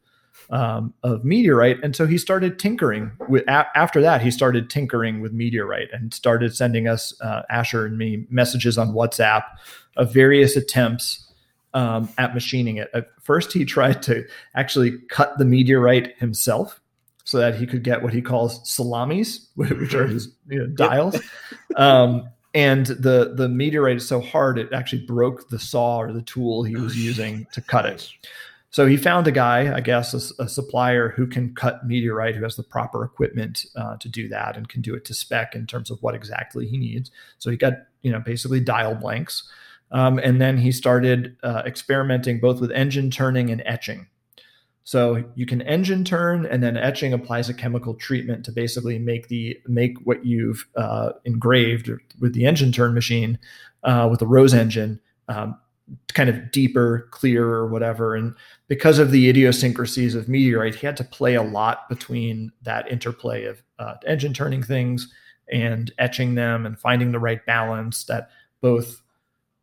[0.49, 1.78] um, of meteorite.
[1.84, 6.14] And so he started tinkering with, a- after that, he started tinkering with meteorite and
[6.14, 9.43] started sending us, uh, Asher and me, messages on WhatsApp
[9.95, 11.32] of various attempts
[11.74, 12.89] um, at machining it.
[12.93, 16.78] At first, he tried to actually cut the meteorite himself
[17.30, 21.19] so that he could get what he calls salamis, which are his you know, dials.
[21.75, 26.23] Um, and the the meteorite is so hard it actually broke the saw or the
[26.23, 28.09] tool he was using to cut it.
[28.71, 32.43] So he found a guy, I guess, a, a, supplier who can cut meteorite, who
[32.43, 35.67] has the proper equipment uh, to do that and can do it to spec in
[35.67, 37.11] terms of what exactly he needs.
[37.38, 39.47] So he got, you know, basically dial blanks.
[39.91, 44.07] Um, and then he started uh, experimenting both with engine turning and etching.
[44.84, 49.27] So you can engine turn, and then etching applies a chemical treatment to basically make
[49.27, 53.38] the make what you've uh, engraved with the engine turn machine
[53.84, 55.57] uh, with the Rose engine um,
[56.13, 58.15] kind of deeper, clearer, whatever.
[58.15, 58.36] And
[58.67, 63.45] because of the idiosyncrasies of meteorite, he had to play a lot between that interplay
[63.45, 65.11] of uh, engine turning things
[65.51, 68.30] and etching them and finding the right balance that
[68.61, 69.01] both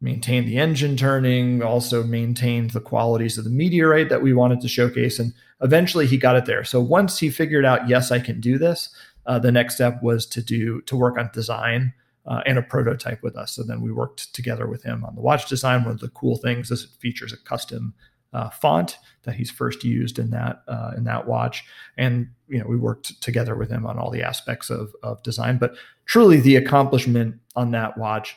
[0.00, 4.68] maintained the engine turning, also maintained the qualities of the meteorite that we wanted to
[4.68, 5.18] showcase.
[5.18, 6.64] And eventually he got it there.
[6.64, 8.90] So once he figured out, yes, I can do this,
[9.26, 11.92] uh, the next step was to do to work on design
[12.26, 13.52] uh, and a prototype with us.
[13.52, 15.84] So then we worked together with him on the watch design.
[15.84, 17.94] One of the cool things is it features a custom
[18.32, 21.64] uh, font that he's first used in that uh, in that watch,
[21.96, 25.58] and you know we worked together with him on all the aspects of of design.
[25.58, 25.74] But
[26.04, 28.36] truly, the accomplishment on that watch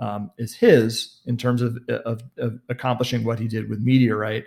[0.00, 4.44] um, is his in terms of, of, of accomplishing what he did with Meteorite.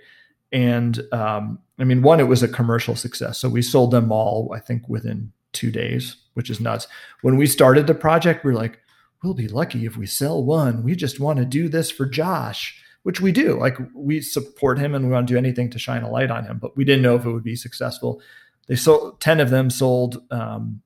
[0.51, 3.39] And um, I mean, one, it was a commercial success.
[3.39, 6.87] So we sold them all, I think, within two days, which is nuts.
[7.21, 8.79] When we started the project, we are like,
[9.23, 10.83] we'll be lucky if we sell one.
[10.83, 13.57] We just want to do this for Josh, which we do.
[13.57, 16.45] Like we support him and we want to do anything to shine a light on
[16.45, 18.21] him, but we didn't know if it would be successful.
[18.67, 20.81] They sold 10 of them sold um,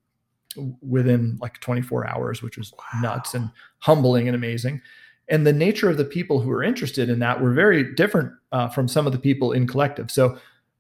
[0.82, 3.02] within like 24 hours, which was wow.
[3.02, 3.50] nuts and
[3.80, 4.82] humbling and amazing.
[5.30, 8.70] And the nature of the people who were interested in that were very different uh,
[8.70, 10.10] from some of the people in collective.
[10.10, 10.38] So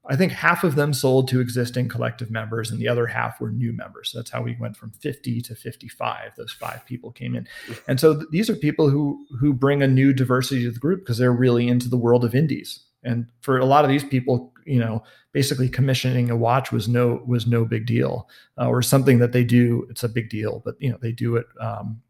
[0.09, 3.51] I think half of them sold to existing collective members and the other half were
[3.51, 4.11] new members.
[4.11, 6.35] So that's how we went from 50 to 55.
[6.37, 7.47] Those five people came in.
[7.87, 11.01] And so th- these are people who who bring a new diversity to the group
[11.01, 12.79] because they're really into the world of indies.
[13.07, 17.23] And for a lot of these people, you know, basically commissioning a watch was no
[17.25, 18.29] was no big deal
[18.59, 21.37] uh, or something that they do it's a big deal, but you know, they do
[21.37, 22.01] it um,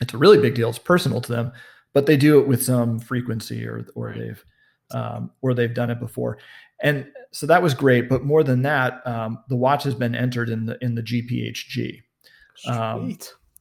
[0.00, 0.68] it's a really big deal.
[0.68, 1.52] It's personal to them,
[1.92, 4.18] but they do it with some frequency or or right.
[4.18, 4.44] they've
[4.90, 6.38] um, or they've done it before.
[6.82, 8.08] And so that was great.
[8.08, 12.02] But more than that, um, the watch has been entered in the in the GPHG,
[12.66, 13.18] um,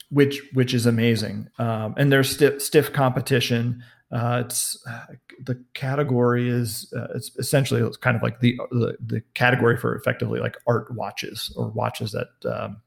[0.10, 1.50] which which is amazing.
[1.60, 3.84] Um, and there's stiff, stiff competition.
[4.12, 5.06] Uh, it's uh,
[5.46, 9.96] the category is uh, it's essentially it's kind of like the, the, the category for
[9.96, 12.82] effectively like art watches or watches that um,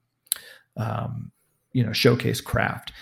[0.76, 1.32] um,
[1.72, 2.92] you know showcase craft.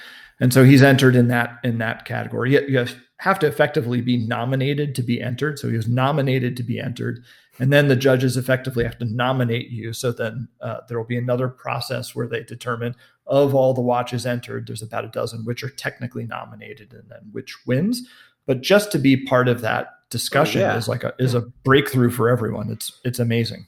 [0.41, 2.53] And so he's entered in that in that category.
[2.53, 2.87] You,
[3.23, 5.57] have to effectively be nominated to be entered.
[5.57, 7.23] So he was nominated to be entered.
[7.59, 9.92] And then the judges effectively have to nominate you.
[9.92, 12.94] So then uh, there will be another process where they determine
[13.26, 17.20] of all the watches entered, there's about a dozen which are technically nominated and then
[17.32, 18.09] which wins.
[18.46, 20.76] But just to be part of that discussion oh, yeah.
[20.76, 22.70] is like a is a breakthrough for everyone.
[22.70, 23.66] It's it's amazing.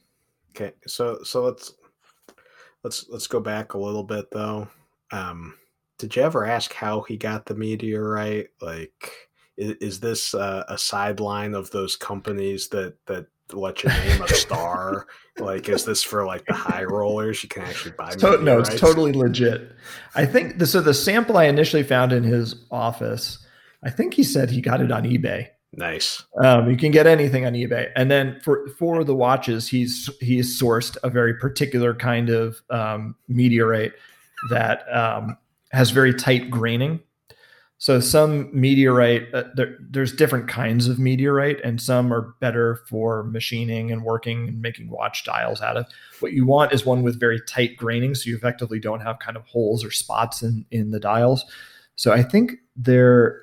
[0.51, 0.73] Okay.
[0.87, 1.73] So so let's
[2.83, 4.69] let's let's go back a little bit though.
[5.13, 5.55] Um
[5.99, 8.49] did you ever ask how he got the meteorite?
[8.61, 14.23] Like is, is this uh, a sideline of those companies that that let you name
[14.23, 15.07] a star?
[15.39, 17.43] like, is this for like the high rollers?
[17.43, 18.11] You can actually buy.
[18.11, 19.73] To- no, it's totally legit.
[20.15, 20.81] I think the, so.
[20.81, 23.39] The sample I initially found in his office,
[23.83, 25.49] I think he said he got it on eBay.
[25.77, 26.23] Nice.
[26.43, 30.61] Um, you can get anything on eBay, and then for for the watches, he's he's
[30.61, 33.93] sourced a very particular kind of um, meteorite
[34.51, 35.37] that um,
[35.73, 37.01] has very tight graining.
[37.85, 43.25] So some meteorite, uh, there, there's different kinds of meteorite, and some are better for
[43.25, 45.85] machining and working and making watch dials out of.
[46.21, 49.37] What you want is one with very tight graining, so you effectively don't have kind
[49.37, 51.45] of holes or spots in in the dials.
[51.97, 53.43] So I think there,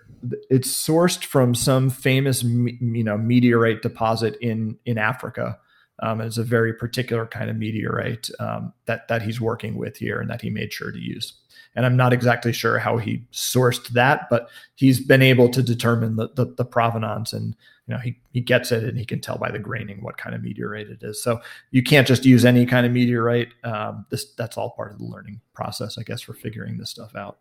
[0.50, 5.60] it's sourced from some famous you know meteorite deposit in in Africa.
[6.02, 10.20] Um, it's a very particular kind of meteorite um, that that he's working with here,
[10.20, 11.34] and that he made sure to use.
[11.76, 16.16] And I'm not exactly sure how he sourced that, but he's been able to determine
[16.18, 17.56] the the, the provenance, and
[17.88, 20.36] you know he he gets it, and he can tell by the graining what kind
[20.36, 21.22] of meteorite it is.
[21.22, 21.40] So
[21.72, 23.54] you can't just use any kind of meteorite.
[23.64, 27.16] Um, this that's all part of the learning process, I guess, for figuring this stuff
[27.16, 27.38] out.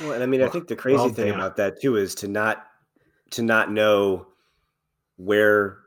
[0.00, 1.34] Well, and I mean, I think the crazy well, thing yeah.
[1.34, 2.66] about that too is to not
[3.30, 4.26] to not know
[5.16, 5.78] where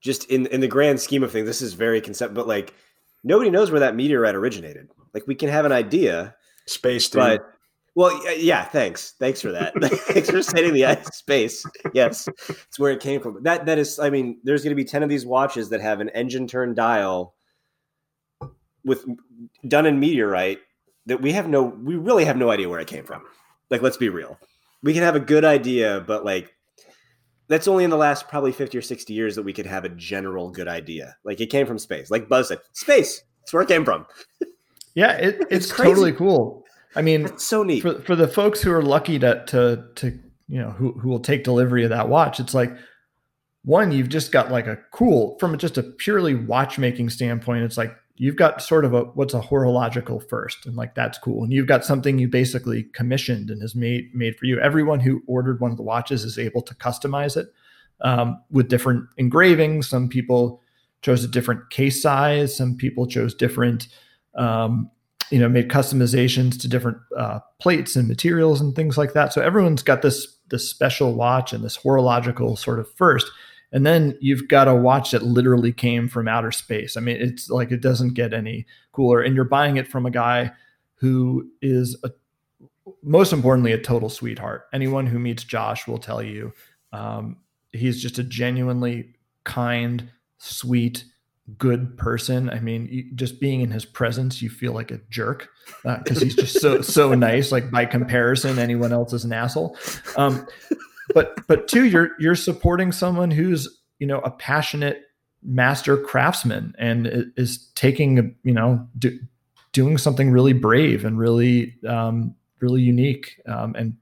[0.00, 2.74] just in in the grand scheme of things, this is very concept, but like
[3.22, 4.88] nobody knows where that meteorite originated.
[5.14, 6.34] Like we can have an idea,
[6.70, 7.18] space, dude.
[7.18, 7.52] but
[7.94, 8.64] well, yeah.
[8.64, 9.74] Thanks, thanks for that.
[9.82, 11.64] thanks for stating the space.
[11.92, 13.42] Yes, it's where it came from.
[13.42, 16.00] That that is, I mean, there's going to be ten of these watches that have
[16.00, 17.34] an engine turn dial
[18.84, 19.04] with
[19.66, 20.60] done in meteorite
[21.06, 23.22] that we have no, we really have no idea where it came from.
[23.68, 24.38] Like, let's be real.
[24.82, 26.54] We can have a good idea, but like
[27.48, 29.88] that's only in the last probably 50 or 60 years that we could have a
[29.90, 31.16] general good idea.
[31.24, 32.10] Like it came from space.
[32.10, 33.22] Like Buzz said, space.
[33.40, 34.06] That's where it came from.
[34.94, 36.64] Yeah, it, it's, it's totally cool.
[36.96, 40.18] I mean, so neat for, for the folks who are lucky to to to
[40.48, 42.40] you know who who will take delivery of that watch.
[42.40, 42.76] It's like
[43.62, 47.64] one, you've just got like a cool from just a purely watchmaking standpoint.
[47.64, 51.44] It's like you've got sort of a what's a horological first, and like that's cool.
[51.44, 54.58] And you've got something you basically commissioned and has made made for you.
[54.60, 57.48] Everyone who ordered one of the watches is able to customize it
[58.00, 59.88] um, with different engravings.
[59.88, 60.60] Some people
[61.02, 62.56] chose a different case size.
[62.56, 63.88] Some people chose different,
[64.34, 64.90] um,
[65.30, 69.32] you know, made customizations to different uh, plates and materials and things like that.
[69.32, 73.30] So everyone's got this this special watch and this horological sort of first
[73.72, 76.96] and then you've got a watch that literally came from outer space.
[76.96, 79.20] I mean, it's like it doesn't get any cooler.
[79.20, 80.52] And you're buying it from a guy
[80.96, 82.10] who is a,
[83.02, 84.66] most importantly a total sweetheart.
[84.72, 86.52] Anyone who meets Josh will tell you
[86.92, 87.36] um,
[87.70, 89.14] he's just a genuinely
[89.44, 91.04] kind, sweet,
[91.58, 92.50] good person.
[92.50, 95.48] I mean, just being in his presence, you feel like a jerk
[95.82, 97.52] because uh, he's just so so nice.
[97.52, 99.76] Like by comparison, anyone else is an asshole.
[100.16, 100.46] Um,
[101.14, 105.02] but but two, you're you're supporting someone who's you know a passionate
[105.42, 109.18] master craftsman and is taking you know do,
[109.72, 113.96] doing something really brave and really um, really unique um, and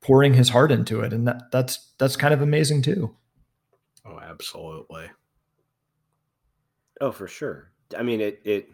[0.00, 3.14] pouring his heart into it and that that's that's kind of amazing too
[4.06, 5.06] oh absolutely
[7.00, 7.70] oh for sure.
[7.96, 8.68] I mean it it,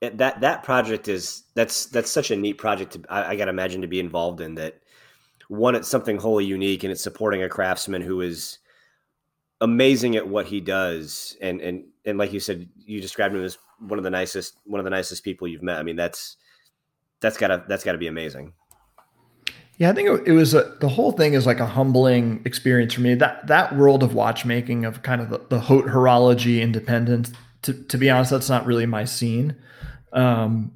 [0.00, 3.50] it that that project is that's that's such a neat project to i, I gotta
[3.50, 4.80] imagine to be involved in that
[5.48, 8.58] one it's something wholly unique and it's supporting a craftsman who is
[9.60, 13.58] amazing at what he does and and and like you said you described him as
[13.78, 15.78] one of the nicest one of the nicest people you've met.
[15.78, 16.36] I mean that's
[17.20, 18.52] that's gotta that's gotta be amazing
[19.78, 23.00] yeah i think it, was a, the whole thing is like a humbling experience for
[23.00, 23.14] me.
[23.14, 27.98] That that world of watchmaking of kind of the, the haute horology independence to, to
[27.98, 29.56] be honest that's not really my scene.
[30.12, 30.72] Um,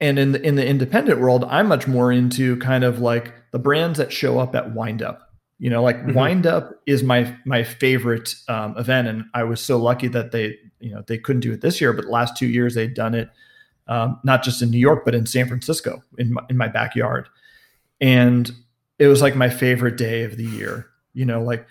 [0.00, 3.58] and in the, in the independent world i'm much more into kind of like the
[3.58, 5.32] brands that show up at wind up.
[5.58, 6.12] You know like mm-hmm.
[6.12, 10.58] wind up is my my favorite um, event and i was so lucky that they
[10.80, 13.14] you know they couldn't do it this year but the last two years they'd done
[13.14, 13.30] it
[13.88, 17.28] um, not just in new york but in san francisco in my, in my backyard
[18.00, 18.52] and
[18.98, 21.66] it was like my favorite day of the year you know like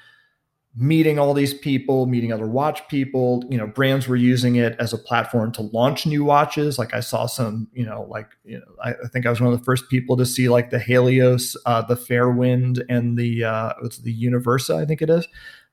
[0.78, 3.43] meeting all these people, meeting other watch people.
[3.49, 6.78] You know, brands were using it as a platform to launch new watches.
[6.78, 9.51] Like I saw some, you know, like you know, I, I think I was one
[9.51, 13.73] of the first people to see like the helios uh, the Fairwind, and the uh,
[13.84, 15.28] it's the Universa, I think it is.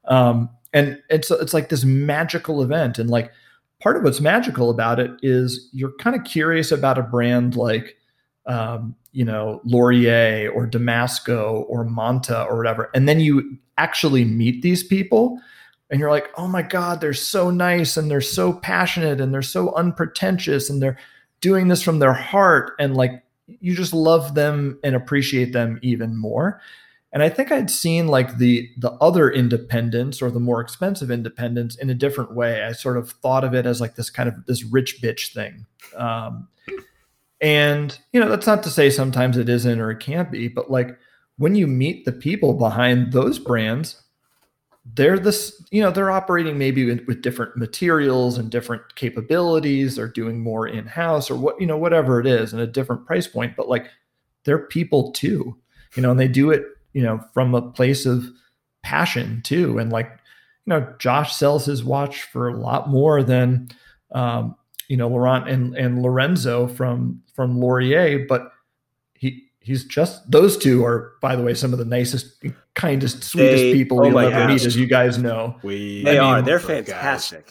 [0.04, 3.32] Um, and it's it's like this magical event, and like
[3.80, 7.96] part of what's magical about it is you're kind of curious about a brand like
[8.46, 12.90] um, you know, Lorier or Damasko or Monta or whatever.
[12.94, 15.38] And then you actually meet these people
[15.90, 19.42] and you're like, oh my God, they're so nice and they're so passionate and they're
[19.42, 20.98] so unpretentious and they're
[21.40, 22.72] doing this from their heart.
[22.78, 26.60] And like, you just love them and appreciate them even more.
[27.12, 31.76] And I think I'd seen like the the other independents or the more expensive independents
[31.76, 32.62] in a different way.
[32.62, 35.66] I sort of thought of it as like this kind of this rich bitch thing.
[35.94, 36.48] Um,
[37.42, 40.70] and, you know, that's not to say sometimes it isn't or it can't be, but
[40.70, 40.96] like
[41.36, 44.00] when you meet the people behind those brands,
[44.94, 49.96] they're this, you know, they're operating maybe with, with different materials and different capabilities.
[49.96, 53.06] They're doing more in house or what, you know, whatever it is, and a different
[53.06, 53.86] price point, but like
[54.44, 55.56] they're people too,
[55.94, 58.24] you know, and they do it, you know, from a place of
[58.82, 59.78] passion too.
[59.78, 60.10] And like,
[60.66, 63.68] you know, Josh sells his watch for a lot more than,
[64.12, 64.56] um,
[64.92, 68.52] you know Lauren and and Lorenzo from from Lorier, but
[69.14, 72.26] he he's just those two are by the way some of the nicest
[72.74, 75.56] kindest, sweetest They- people oh you'll ever meet, as you guys know.
[75.62, 76.36] We They I are.
[76.36, 76.66] mean, They're guys.
[76.66, 77.50] fantastic.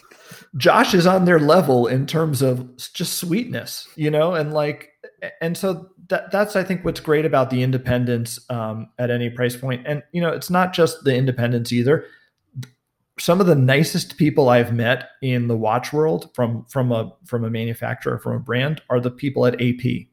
[0.56, 4.89] Josh is on their level in terms of just sweetness, you know, and like,
[5.42, 9.56] and so that that's I think what's great about the independents um, at any price
[9.56, 12.06] point, and you know, it's not just the independents either.
[13.22, 17.44] Some of the nicest people I've met in the watch world from from a from
[17.44, 20.08] a manufacturer from a brand are the people at AP,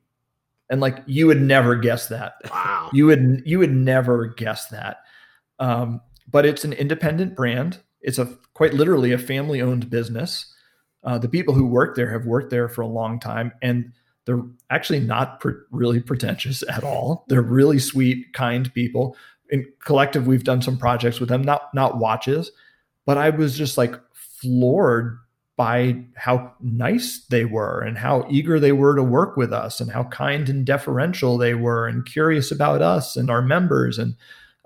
[0.69, 2.35] and like you would never guess that.
[2.51, 2.91] Wow.
[2.93, 4.99] you would you would never guess that.
[5.59, 7.79] Um, but it's an independent brand.
[8.03, 10.55] It's a quite literally a family owned business.
[11.03, 13.91] Uh, the people who work there have worked there for a long time and
[14.27, 17.25] they're actually not pre- really pretentious at all.
[17.29, 19.17] They're really sweet kind people.
[19.49, 22.53] In collective we've done some projects with them not not watches
[23.09, 25.17] but i was just like floored
[25.57, 29.91] by how nice they were and how eager they were to work with us and
[29.91, 34.15] how kind and deferential they were and curious about us and our members and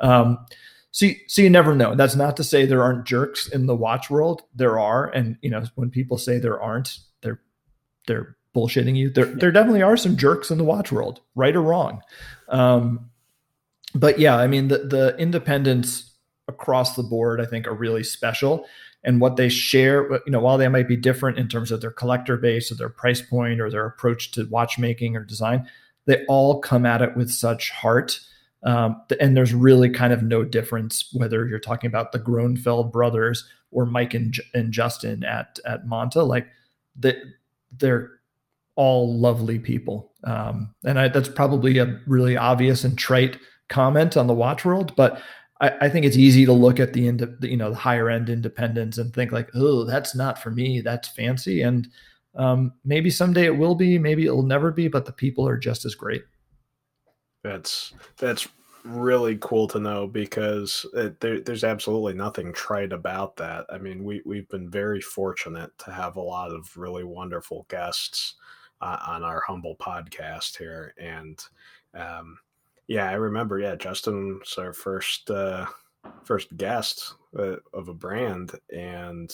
[0.00, 0.44] um,
[0.90, 1.94] so, so you never know.
[1.94, 4.42] That's not to say there aren't jerks in the watch world.
[4.56, 7.40] There are and you know when people say there aren't they're
[8.08, 9.08] they're bullshitting you.
[9.08, 12.02] There there definitely are some jerks in the watch world right or wrong.
[12.48, 13.12] Um,
[13.94, 16.11] but yeah i mean the the independents
[16.48, 18.66] across the board i think are really special.
[19.04, 21.90] And what they share you know while they might be different in terms of their
[21.90, 25.68] collector base or their price point or their approach to watchmaking or design
[26.06, 28.20] they all come at it with such heart.
[28.64, 33.48] Um, and there's really kind of no difference whether you're talking about the Grönefeld brothers
[33.70, 36.26] or Mike and, and Justin at at Monta.
[36.26, 36.46] Like
[36.94, 37.16] they,
[37.76, 38.10] they're
[38.76, 43.36] all lovely people, um, and I, that's probably a really obvious and trite
[43.68, 45.20] comment on the watch world, but
[45.62, 48.28] I, I think it's easy to look at the end, you know, the higher end
[48.28, 50.82] independents and think like, oh, that's not for me.
[50.82, 51.88] That's fancy, and
[52.34, 55.84] um, maybe someday it will be, maybe it'll never be, but the people are just
[55.84, 56.22] as great.
[57.44, 58.48] That's that's
[58.84, 63.66] really cool to know because it, there, there's absolutely nothing trite about that.
[63.70, 68.34] I mean, we we've been very fortunate to have a lot of really wonderful guests
[68.80, 71.38] uh, on our humble podcast here, and
[71.94, 72.38] um,
[72.88, 73.58] yeah, I remember.
[73.58, 75.66] Yeah, Justin was our first uh,
[76.24, 79.32] first guest uh, of a brand, and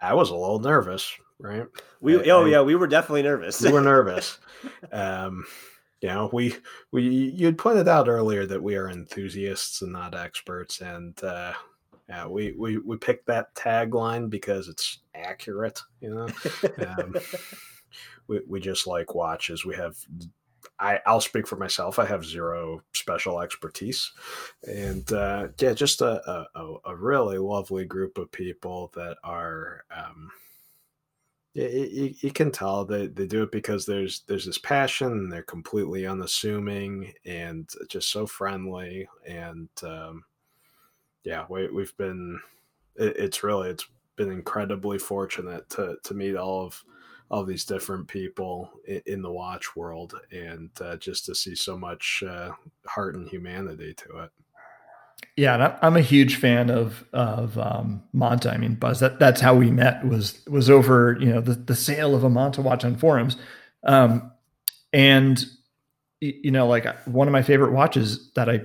[0.00, 1.66] I was a little nervous, right?
[2.00, 3.60] We I- oh I- yeah, we were definitely nervous.
[3.60, 4.38] we were nervous.
[4.92, 5.44] Um,
[6.00, 6.56] you know, we
[6.92, 11.52] we you had pointed out earlier that we are enthusiasts and not experts, and uh,
[12.08, 15.80] yeah, we we we picked that tagline because it's accurate.
[16.00, 16.28] You know,
[16.86, 17.14] um,
[18.26, 19.64] we we just like watches.
[19.64, 19.96] We have.
[20.78, 21.98] I, I'll speak for myself.
[21.98, 24.12] I have zero special expertise,
[24.64, 30.30] and uh, yeah, just a, a, a- really lovely group of people that are um,
[31.54, 35.42] yeah, you, you- can tell they, they do it because there's there's this passion they're
[35.42, 40.24] completely unassuming and just so friendly and um,
[41.24, 42.40] yeah we, we've been
[42.96, 46.82] it, it's really it's been incredibly fortunate to to meet all of
[47.30, 51.76] all these different people in, in the watch world and uh, just to see so
[51.76, 52.50] much uh,
[52.86, 54.30] heart and humanity to it
[55.36, 58.52] Yeah, and I'm a huge fan of of um, Monta.
[58.52, 59.00] I mean, Buzz.
[59.00, 60.06] That that's how we met.
[60.06, 63.36] Was was over you know the the sale of a Monta watch on forums,
[63.84, 64.30] um,
[64.92, 65.44] and
[66.20, 68.60] you know like one of my favorite watches that I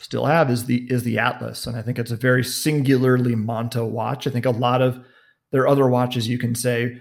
[0.00, 3.88] still have is the is the Atlas, and I think it's a very singularly Monta
[3.88, 4.26] watch.
[4.26, 4.98] I think a lot of
[5.52, 7.00] there are other watches you can say,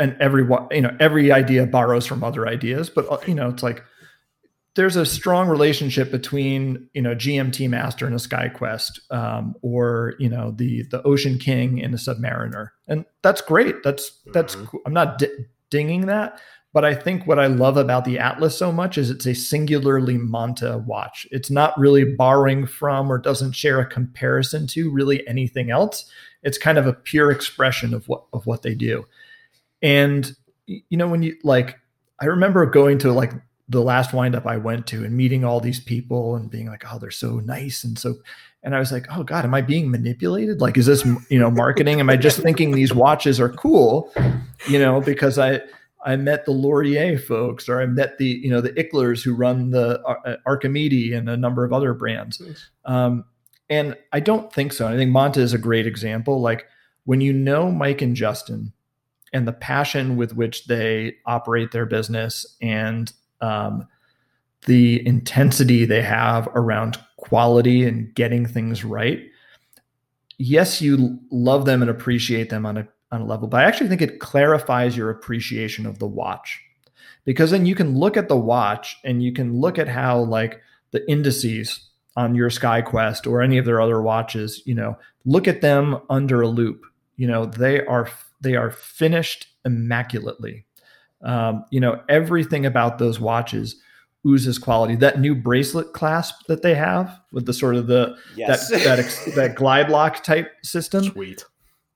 [0.00, 0.42] and every
[0.72, 3.84] you know every idea borrows from other ideas, but uh, you know it's like
[4.76, 10.28] there's a strong relationship between you know GMT Master and a SkyQuest, um, or you
[10.28, 13.82] know the the Ocean King and a Submariner, and that's great.
[13.84, 14.66] That's that's Mhm.
[14.66, 14.80] cool.
[14.86, 15.28] I'm not di-
[15.70, 16.40] dinging that,
[16.72, 20.16] but I think what I love about the Atlas so much is it's a singularly
[20.18, 21.26] Monta watch.
[21.30, 26.10] It's not really borrowing from or doesn't share a comparison to really anything else.
[26.42, 29.04] It's kind of a pure expression of what of what they do,
[29.82, 30.30] and
[30.66, 31.78] you know when you like,
[32.20, 33.32] I remember going to like
[33.68, 36.98] the last windup I went to and meeting all these people and being like, oh,
[36.98, 38.16] they're so nice and so.
[38.62, 40.60] And I was like, oh God, am I being manipulated?
[40.60, 42.00] Like, is this you know marketing?
[42.00, 44.12] Am I just thinking these watches are cool,
[44.68, 45.60] you know, because I
[46.04, 49.70] I met the Lorier folks or I met the you know the Icklers who run
[49.70, 52.42] the uh, Archimede and a number of other brands.
[52.84, 53.24] Um,
[53.68, 54.88] and I don't think so.
[54.88, 56.40] I think Monta is a great example.
[56.40, 56.66] Like
[57.04, 58.72] when you know Mike and Justin
[59.32, 63.86] and the passion with which they operate their business and um,
[64.66, 69.22] the intensity they have around quality and getting things right.
[70.38, 73.88] Yes, you love them and appreciate them on a on a level, but I actually
[73.88, 76.62] think it clarifies your appreciation of the watch
[77.24, 80.60] because then you can look at the watch and you can look at how like
[80.92, 85.60] the indices on your SkyQuest or any of their other watches, you know, look at
[85.60, 86.84] them under a loop.
[87.16, 88.08] You know, they are
[88.40, 90.64] they are finished immaculately.
[91.22, 93.76] Um, you know, everything about those watches
[94.26, 94.96] oozes quality.
[94.96, 98.68] That new bracelet clasp that they have with the sort of the Yes.
[98.70, 101.04] that that that glide lock type system.
[101.04, 101.44] Sweet.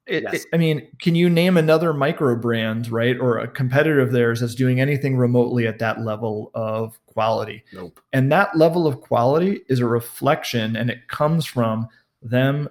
[0.06, 0.34] It, Yes.
[0.34, 4.40] it- I mean, can you name another micro brand, right, or a competitor of theirs
[4.40, 7.64] that's doing anything remotely at that level of quality?
[7.72, 8.00] Nope.
[8.12, 11.88] And that level of quality is a reflection, and it comes from
[12.20, 12.68] them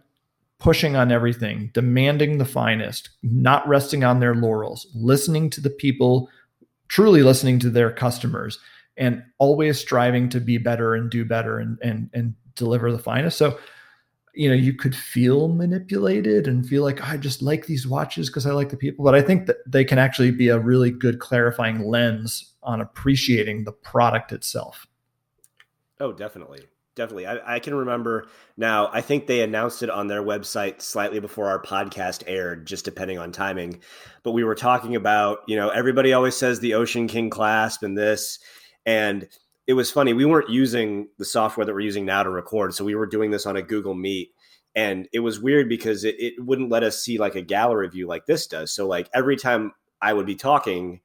[0.64, 6.30] pushing on everything, demanding the finest, not resting on their laurels, listening to the people,
[6.88, 8.58] truly listening to their customers,
[8.96, 13.38] and always striving to be better and do better and and and deliver the finest.
[13.38, 13.60] So,
[14.36, 18.46] you know, you could feel manipulated and feel like I just like these watches because
[18.46, 21.20] I like the people, but I think that they can actually be a really good
[21.20, 24.88] clarifying lens on appreciating the product itself.
[26.00, 26.62] Oh, definitely.
[26.96, 27.26] Definitely.
[27.26, 31.48] I, I can remember now, I think they announced it on their website slightly before
[31.48, 33.82] our podcast aired, just depending on timing.
[34.22, 37.98] But we were talking about, you know, everybody always says the Ocean King clasp and
[37.98, 38.38] this.
[38.86, 39.28] And
[39.66, 40.14] it was funny.
[40.14, 42.76] We weren't using the software that we're using now to record.
[42.76, 44.32] So we were doing this on a Google Meet.
[44.76, 48.08] And it was weird because it, it wouldn't let us see like a gallery view
[48.08, 48.72] like this does.
[48.74, 49.72] So, like, every time
[50.02, 51.02] I would be talking,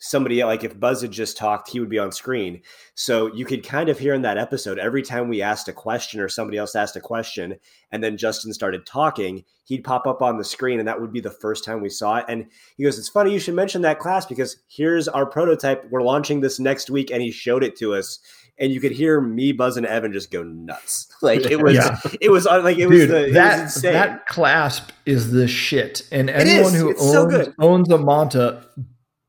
[0.00, 2.62] somebody like if Buzz had just talked, he would be on screen.
[2.94, 6.20] So you could kind of hear in that episode every time we asked a question
[6.20, 7.56] or somebody else asked a question,
[7.92, 11.20] and then Justin started talking, he'd pop up on the screen, and that would be
[11.20, 12.24] the first time we saw it.
[12.28, 12.46] And
[12.76, 15.84] he goes, "It's funny you should mention that class because here's our prototype.
[15.90, 18.18] We're launching this next week," and he showed it to us.
[18.58, 21.08] And you could hear me, Buzz, and Evan just go nuts.
[21.22, 21.98] Like it was, Yeah.
[22.20, 23.92] it was uh, like it was, Dude, the, it that was insane.
[23.94, 26.02] that clasp is the shit.
[26.12, 27.54] And anyone who It's so owns, good.
[27.58, 28.64] owns a Monta,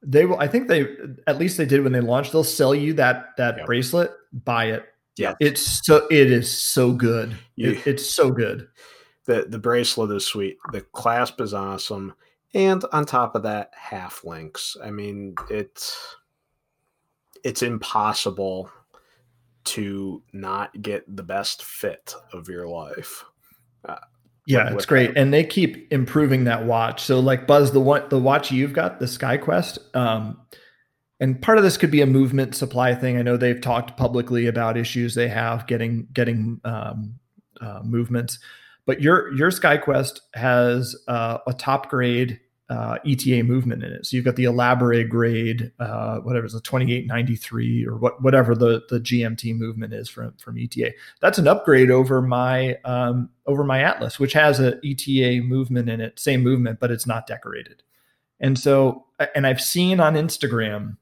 [0.04, 0.40] they will.
[0.40, 0.88] I think they
[1.28, 2.32] at least they did when they launched.
[2.32, 3.66] They'll sell you that that Yep.
[3.66, 4.12] bracelet.
[4.34, 4.86] Buy it.
[5.18, 5.34] Yeah.
[5.40, 7.36] it's so it is so good.
[7.56, 8.68] You- It- it's so good.
[9.26, 10.58] The the bracelet is sweet.
[10.72, 12.14] The clasp is awesome.
[12.54, 14.76] And on top of that, half links.
[14.84, 16.16] I mean, it's
[17.44, 18.72] it's impossible
[19.64, 23.24] to not get the best fit of your life.
[23.88, 23.96] Uh,
[24.52, 27.02] Yeah, it's great, and they keep improving that watch.
[27.04, 30.40] So, like Buzz, the one the watch you've got, the SkyQuest, um,
[31.22, 33.18] and part of this could be a movement supply thing.
[33.18, 37.16] I know they've talked publicly about issues they have getting getting um,
[37.62, 38.40] uh, movements,
[38.86, 42.40] but your your SkyQuest has uh, a top grade
[42.72, 44.06] uh, ETA movement in it.
[44.06, 47.98] So you've got the elaborate grade, uh, whatever it's a twenty eight ninety three or
[47.98, 52.76] what whatever the the GMT movement is from from ETA that's an upgrade over my
[52.86, 57.06] um, over my Atlas, which has a ETA movement in it, same movement, but it's
[57.06, 57.84] not decorated.
[58.40, 59.06] And so,
[59.36, 60.96] and I've seen on Instagram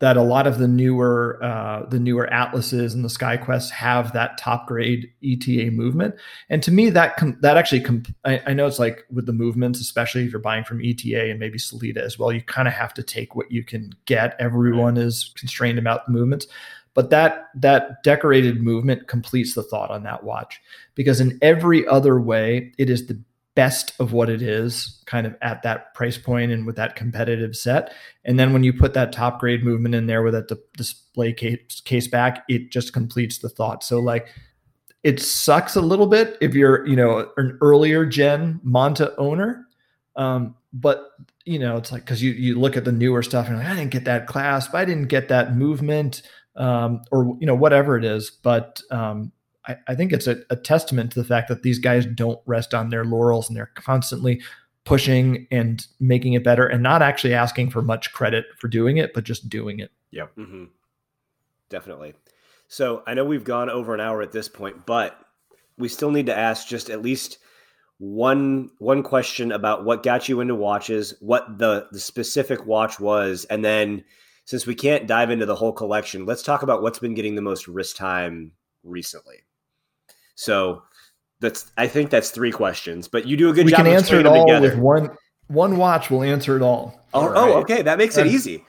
[0.00, 4.38] that a lot of the newer uh, the newer Atlases and the SkyQuests have that
[4.38, 6.14] top grade ETA movement.
[6.48, 9.32] And to me, that com- that actually, com- I, I know it's like with the
[9.32, 12.74] movements, especially if you're buying from ETA and maybe Sellita as well, you kind of
[12.74, 14.36] have to take what you can get.
[14.38, 16.46] Everyone is constrained about the movements
[16.98, 20.60] but that that decorated movement completes the thought on that watch
[20.96, 23.22] because in every other way it is the
[23.58, 27.56] best of what it is kind of at that price point and with that competitive
[27.56, 27.92] set.
[28.24, 31.32] And then when you put that top grade movement in there with that di- display
[31.32, 33.82] case, case back it just completes the thought.
[33.82, 34.28] So like
[35.02, 39.66] it sucks a little bit if you're you know an earlier gen monta owner.
[40.14, 41.10] Um, but
[41.44, 43.74] you know it's like because you you look at the newer stuff and like, i
[43.74, 44.72] didn't get that clasp.
[44.72, 46.22] I didn't get that movement
[46.54, 48.30] um, or you know whatever it is.
[48.30, 49.32] But um,
[49.68, 52.74] I, I think it's a, a testament to the fact that these guys don't rest
[52.74, 54.40] on their laurels and they're constantly
[54.84, 59.12] pushing and making it better, and not actually asking for much credit for doing it,
[59.12, 59.90] but just doing it.
[60.34, 60.64] hmm
[61.68, 62.14] Definitely.
[62.68, 65.18] So I know we've gone over an hour at this point, but
[65.76, 67.38] we still need to ask just at least
[67.98, 73.44] one one question about what got you into watches, what the the specific watch was,
[73.46, 74.04] and then
[74.44, 77.42] since we can't dive into the whole collection, let's talk about what's been getting the
[77.42, 79.42] most wrist time recently.
[80.38, 80.84] So
[81.40, 83.78] that's I think that's three questions, but you do a good we job.
[83.78, 84.70] can of answer it all together.
[84.70, 85.10] with one
[85.48, 86.10] one watch.
[86.10, 86.94] Will answer it all.
[87.12, 88.64] Oh, All oh, okay, that makes it That's- easy.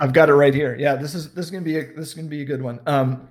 [0.00, 0.74] I've got it right here.
[0.78, 2.80] Yeah, this is this is gonna be a this is gonna be a good one.
[2.86, 3.28] Um,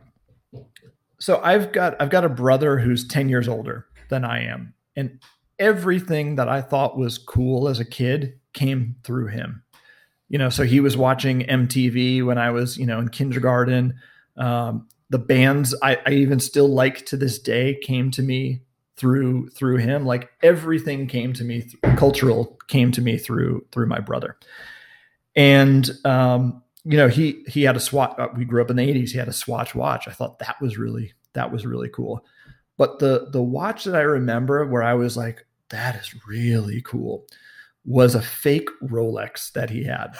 [1.19, 5.19] so I've got I've got a brother who's ten years older than I am, and
[5.57, 9.63] everything that I thought was cool as a kid came through him.
[10.29, 13.95] You know, so he was watching MTV when I was you know in kindergarten.
[14.37, 18.61] Um, the bands I, I even still like to this day came to me
[18.97, 20.05] through through him.
[20.05, 24.37] Like everything came to me, th- cultural came to me through through my brother
[25.35, 28.93] and um, you know he he had a swatch uh, we grew up in the
[28.93, 32.25] 80s he had a swatch watch i thought that was really that was really cool.
[32.77, 37.25] But the the watch that I remember where I was like, that is really cool
[37.85, 40.15] was a fake Rolex that he had.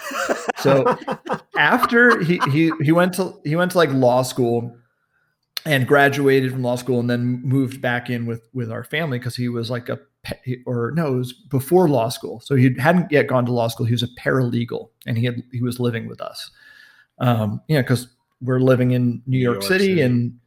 [0.58, 0.98] So
[1.58, 4.76] after he he he went to he went to like law school
[5.66, 9.36] and graduated from law school and then moved back in with with our family because
[9.36, 10.00] he was like a
[10.66, 12.40] or no, it was before law school.
[12.42, 13.86] So he hadn't yet gone to law school.
[13.86, 16.52] He was a paralegal and he had he was living with us.
[17.20, 18.08] Um, you know, because
[18.42, 20.40] we're living in New York, New York City, City and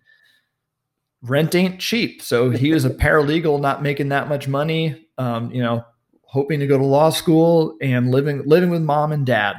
[1.22, 2.22] rent ain't cheap.
[2.22, 5.06] So he was a paralegal, not making that much money.
[5.18, 5.84] Um, you know,
[6.24, 9.56] hoping to go to law school and living living with mom and dad.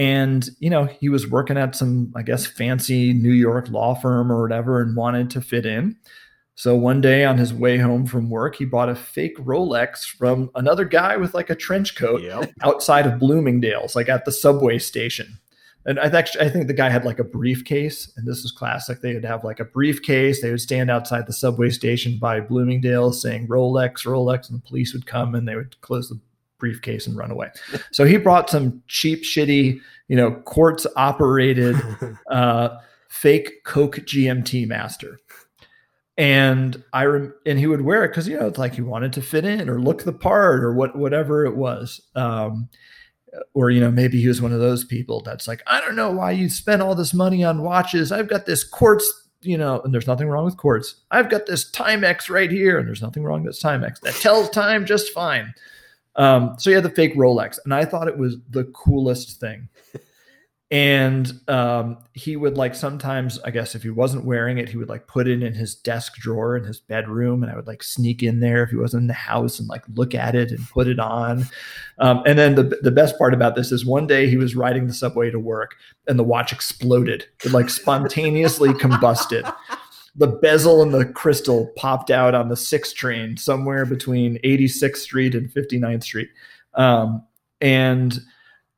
[0.00, 4.32] And you know, he was working at some, I guess, fancy New York law firm
[4.32, 5.96] or whatever, and wanted to fit in.
[6.54, 10.50] So one day on his way home from work, he bought a fake Rolex from
[10.54, 12.52] another guy with like a trench coat yep.
[12.62, 15.38] outside of Bloomingdale's, like at the subway station
[15.86, 19.00] and I actually I think the guy had like a briefcase, and this is classic.
[19.00, 20.42] They would have like a briefcase.
[20.42, 24.92] They would stand outside the subway station by Bloomingdale's, saying Rolex, Rolex, and the police
[24.92, 26.20] would come and they would close the
[26.60, 27.48] briefcase and run away.
[27.90, 31.76] So he brought some cheap, shitty, you know, quartz operated
[32.30, 32.76] uh,
[33.08, 35.18] fake Coke GMT Master.
[36.16, 39.14] And I rem- and he would wear it because you know it's like he wanted
[39.14, 42.00] to fit in or look the part or what whatever it was.
[42.14, 42.68] Um,
[43.54, 46.10] or you know maybe he was one of those people that's like i don't know
[46.10, 49.94] why you spent all this money on watches i've got this quartz you know and
[49.94, 53.42] there's nothing wrong with quartz i've got this timex right here and there's nothing wrong
[53.42, 55.54] with timex that tells time just fine
[56.20, 59.68] um, so he had the fake rolex and i thought it was the coolest thing.
[60.72, 64.88] And um, he would like sometimes i guess if he wasn't wearing it he would
[64.88, 68.22] like put it in his desk drawer in his bedroom and i would like sneak
[68.22, 70.86] in there if he wasn't in the house and like look at it and put
[70.86, 71.44] it on.
[71.98, 74.86] Um, and then the, the best part about this is one day he was riding
[74.86, 75.74] the subway to work
[76.06, 77.26] and the watch exploded.
[77.44, 79.52] It like spontaneously combusted
[80.20, 85.34] the bezel and the crystal popped out on the sixth train somewhere between 86th street
[85.34, 86.28] and 59th street
[86.74, 87.24] um,
[87.60, 88.20] and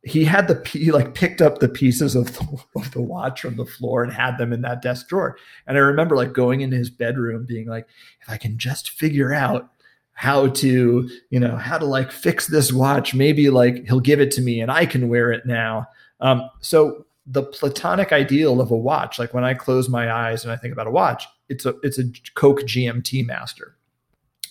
[0.05, 3.57] he had the he like picked up the pieces of the, of the watch from
[3.57, 5.37] the floor and had them in that desk drawer.
[5.67, 7.87] And I remember like going into his bedroom, being like,
[8.21, 9.69] if I can just figure out
[10.15, 14.31] how to you know how to like fix this watch, maybe like he'll give it
[14.33, 15.87] to me and I can wear it now.
[16.21, 20.53] Um, so the platonic ideal of a watch, like when I close my eyes and
[20.53, 22.05] I think about a watch, it's a it's a
[22.35, 23.77] Coke GMT Master,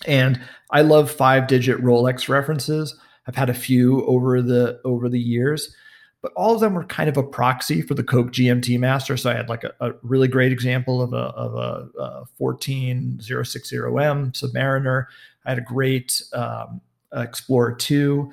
[0.06, 0.40] and
[0.70, 2.98] I love five digit Rolex references.
[3.26, 5.74] I've had a few over the over the years,
[6.22, 9.16] but all of them were kind of a proxy for the Coke GMT Master.
[9.16, 14.32] So I had like a, a really great example of a of a, a 14060M
[14.32, 15.06] Submariner.
[15.44, 16.80] I had a great um,
[17.14, 18.32] Explorer 2,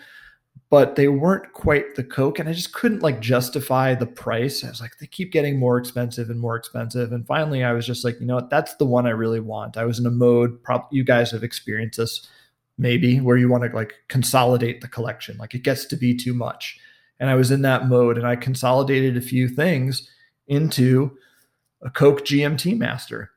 [0.70, 4.64] but they weren't quite the Coke, and I just couldn't like justify the price.
[4.64, 7.86] I was like, they keep getting more expensive and more expensive, and finally, I was
[7.86, 9.78] just like, you know what, that's the one I really want.
[9.78, 10.62] I was in a mode.
[10.64, 12.28] Probably you guys have experienced this
[12.80, 16.34] maybe where you want to like consolidate the collection like it gets to be too
[16.34, 16.80] much
[17.20, 20.10] and i was in that mode and i consolidated a few things
[20.48, 21.16] into
[21.84, 23.30] a coke gmt master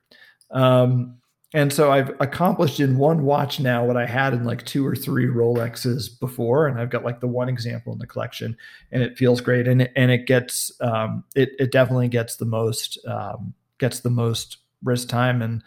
[0.52, 1.16] um,
[1.54, 4.94] and so i've accomplished in one watch now what i had in like two or
[4.94, 8.56] three rolexes before and i've got like the one example in the collection
[8.90, 12.44] and it feels great and it, and it gets um, it, it definitely gets the
[12.44, 15.62] most um, gets the most wrist time and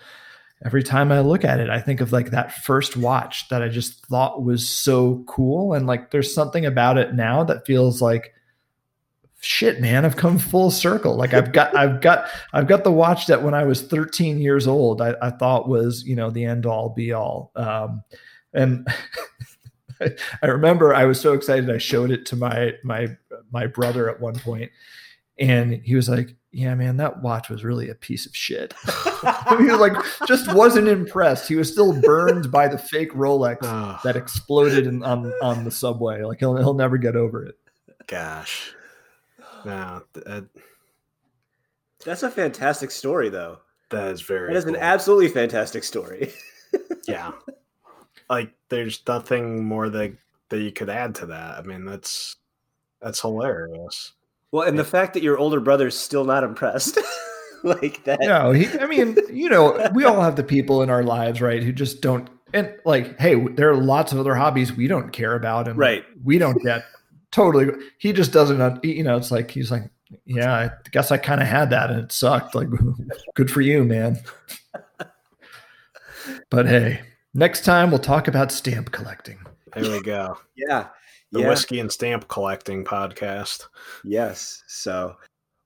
[0.63, 3.67] every time I look at it, I think of like that first watch that I
[3.67, 5.73] just thought was so cool.
[5.73, 8.33] And like there's something about it now that feels like
[9.45, 11.15] shit, man, I've come full circle.
[11.15, 14.67] Like I've got I've got I've got the watch that when I was 13 years
[14.67, 17.51] old, I, I thought was, you know, the end all be all.
[17.55, 18.03] Um,
[18.53, 18.87] and
[20.01, 23.15] I remember I was so excited I showed it to my my
[23.51, 24.71] my brother at one point
[25.37, 28.73] and he was like yeah, man, that watch was really a piece of shit.
[28.85, 29.91] he was like,
[30.25, 31.49] just wasn't impressed.
[31.49, 33.59] He was still burned by the fake Rolex
[34.03, 36.23] that exploded in, on on the subway.
[36.23, 37.55] Like he'll he'll never get over it.
[38.07, 38.73] Gosh,
[39.65, 40.41] no, uh,
[42.03, 43.59] that's a fantastic story, though.
[43.89, 44.53] That is very.
[44.53, 44.75] That is cool.
[44.75, 46.31] an absolutely fantastic story.
[47.07, 47.31] yeah,
[48.29, 50.15] like there's nothing more that
[50.49, 51.57] that you could add to that.
[51.57, 52.37] I mean, that's
[53.01, 54.13] that's hilarious.
[54.51, 56.97] Well, and the fact that your older brother's still not impressed.
[57.63, 58.19] like that.
[58.21, 61.63] No, he, I mean, you know, we all have the people in our lives, right,
[61.63, 62.29] who just don't.
[62.53, 66.05] And like, hey, there are lots of other hobbies we don't care about, and right,
[66.23, 66.85] we don't get
[67.35, 67.67] totally.
[67.97, 68.61] He just doesn't.
[68.61, 69.89] Uh, you know, it's like he's like,
[70.25, 72.55] yeah, I guess I kind of had that, and it sucked.
[72.55, 72.69] Like,
[73.35, 74.17] good for you, man.
[76.49, 77.01] but hey,
[77.33, 79.39] next time we'll talk about stamp collecting.
[79.73, 80.37] There we go.
[80.55, 80.87] yeah
[81.35, 81.49] the yeah.
[81.49, 83.65] whiskey and stamp collecting podcast.
[84.03, 84.63] Yes.
[84.67, 85.15] So,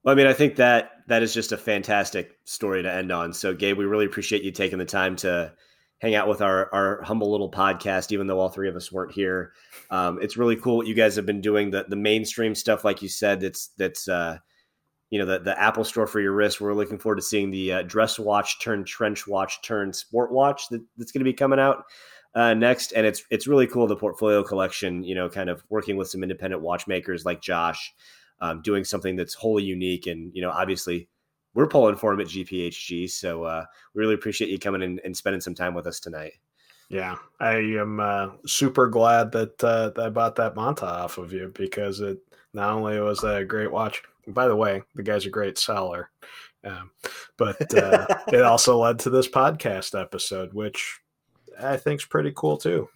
[0.03, 3.33] Well, I mean, I think that that is just a fantastic story to end on.
[3.33, 5.53] So, Gabe, we really appreciate you taking the time to
[5.99, 9.11] hang out with our our humble little podcast, even though all three of us weren't
[9.11, 9.53] here.
[9.91, 11.71] Um, it's really cool what you guys have been doing.
[11.71, 14.37] The the mainstream stuff, like you said, that's that's uh,
[15.09, 16.61] you know the the Apple Store for your wrist.
[16.61, 20.69] We're looking forward to seeing the uh, dress watch turn trench watch turn sport watch
[20.69, 21.83] that, that's going to be coming out
[22.35, 25.03] uh, next, and it's it's really cool the portfolio collection.
[25.03, 27.93] You know, kind of working with some independent watchmakers like Josh,
[28.39, 31.09] um, doing something that's wholly unique, and you know, obviously
[31.53, 33.09] we're pulling for him at GPHG.
[33.09, 36.33] So uh, we really appreciate you coming in and spending some time with us tonight.
[36.89, 41.31] Yeah, I am uh, super glad that, uh, that I bought that Monta off of
[41.31, 42.17] you because it
[42.53, 44.01] not only was that a great watch.
[44.27, 46.09] By the way, the guy's a great seller,
[46.63, 46.91] um,
[47.37, 50.99] but uh, it also led to this podcast episode, which
[51.59, 52.89] I think is pretty cool too.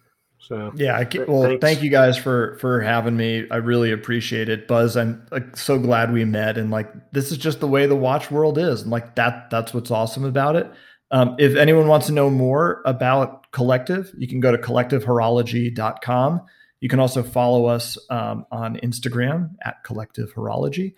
[0.46, 1.60] So yeah, I, well, thanks.
[1.60, 3.46] thank you guys for for having me.
[3.50, 4.96] I really appreciate it, Buzz.
[4.96, 8.30] I'm like so glad we met, and like this is just the way the watch
[8.30, 10.70] world is, and like that that's what's awesome about it.
[11.10, 16.42] Um, if anyone wants to know more about Collective, you can go to collectivehorology.com.
[16.80, 20.94] You can also follow us um, on Instagram at Collective Horology.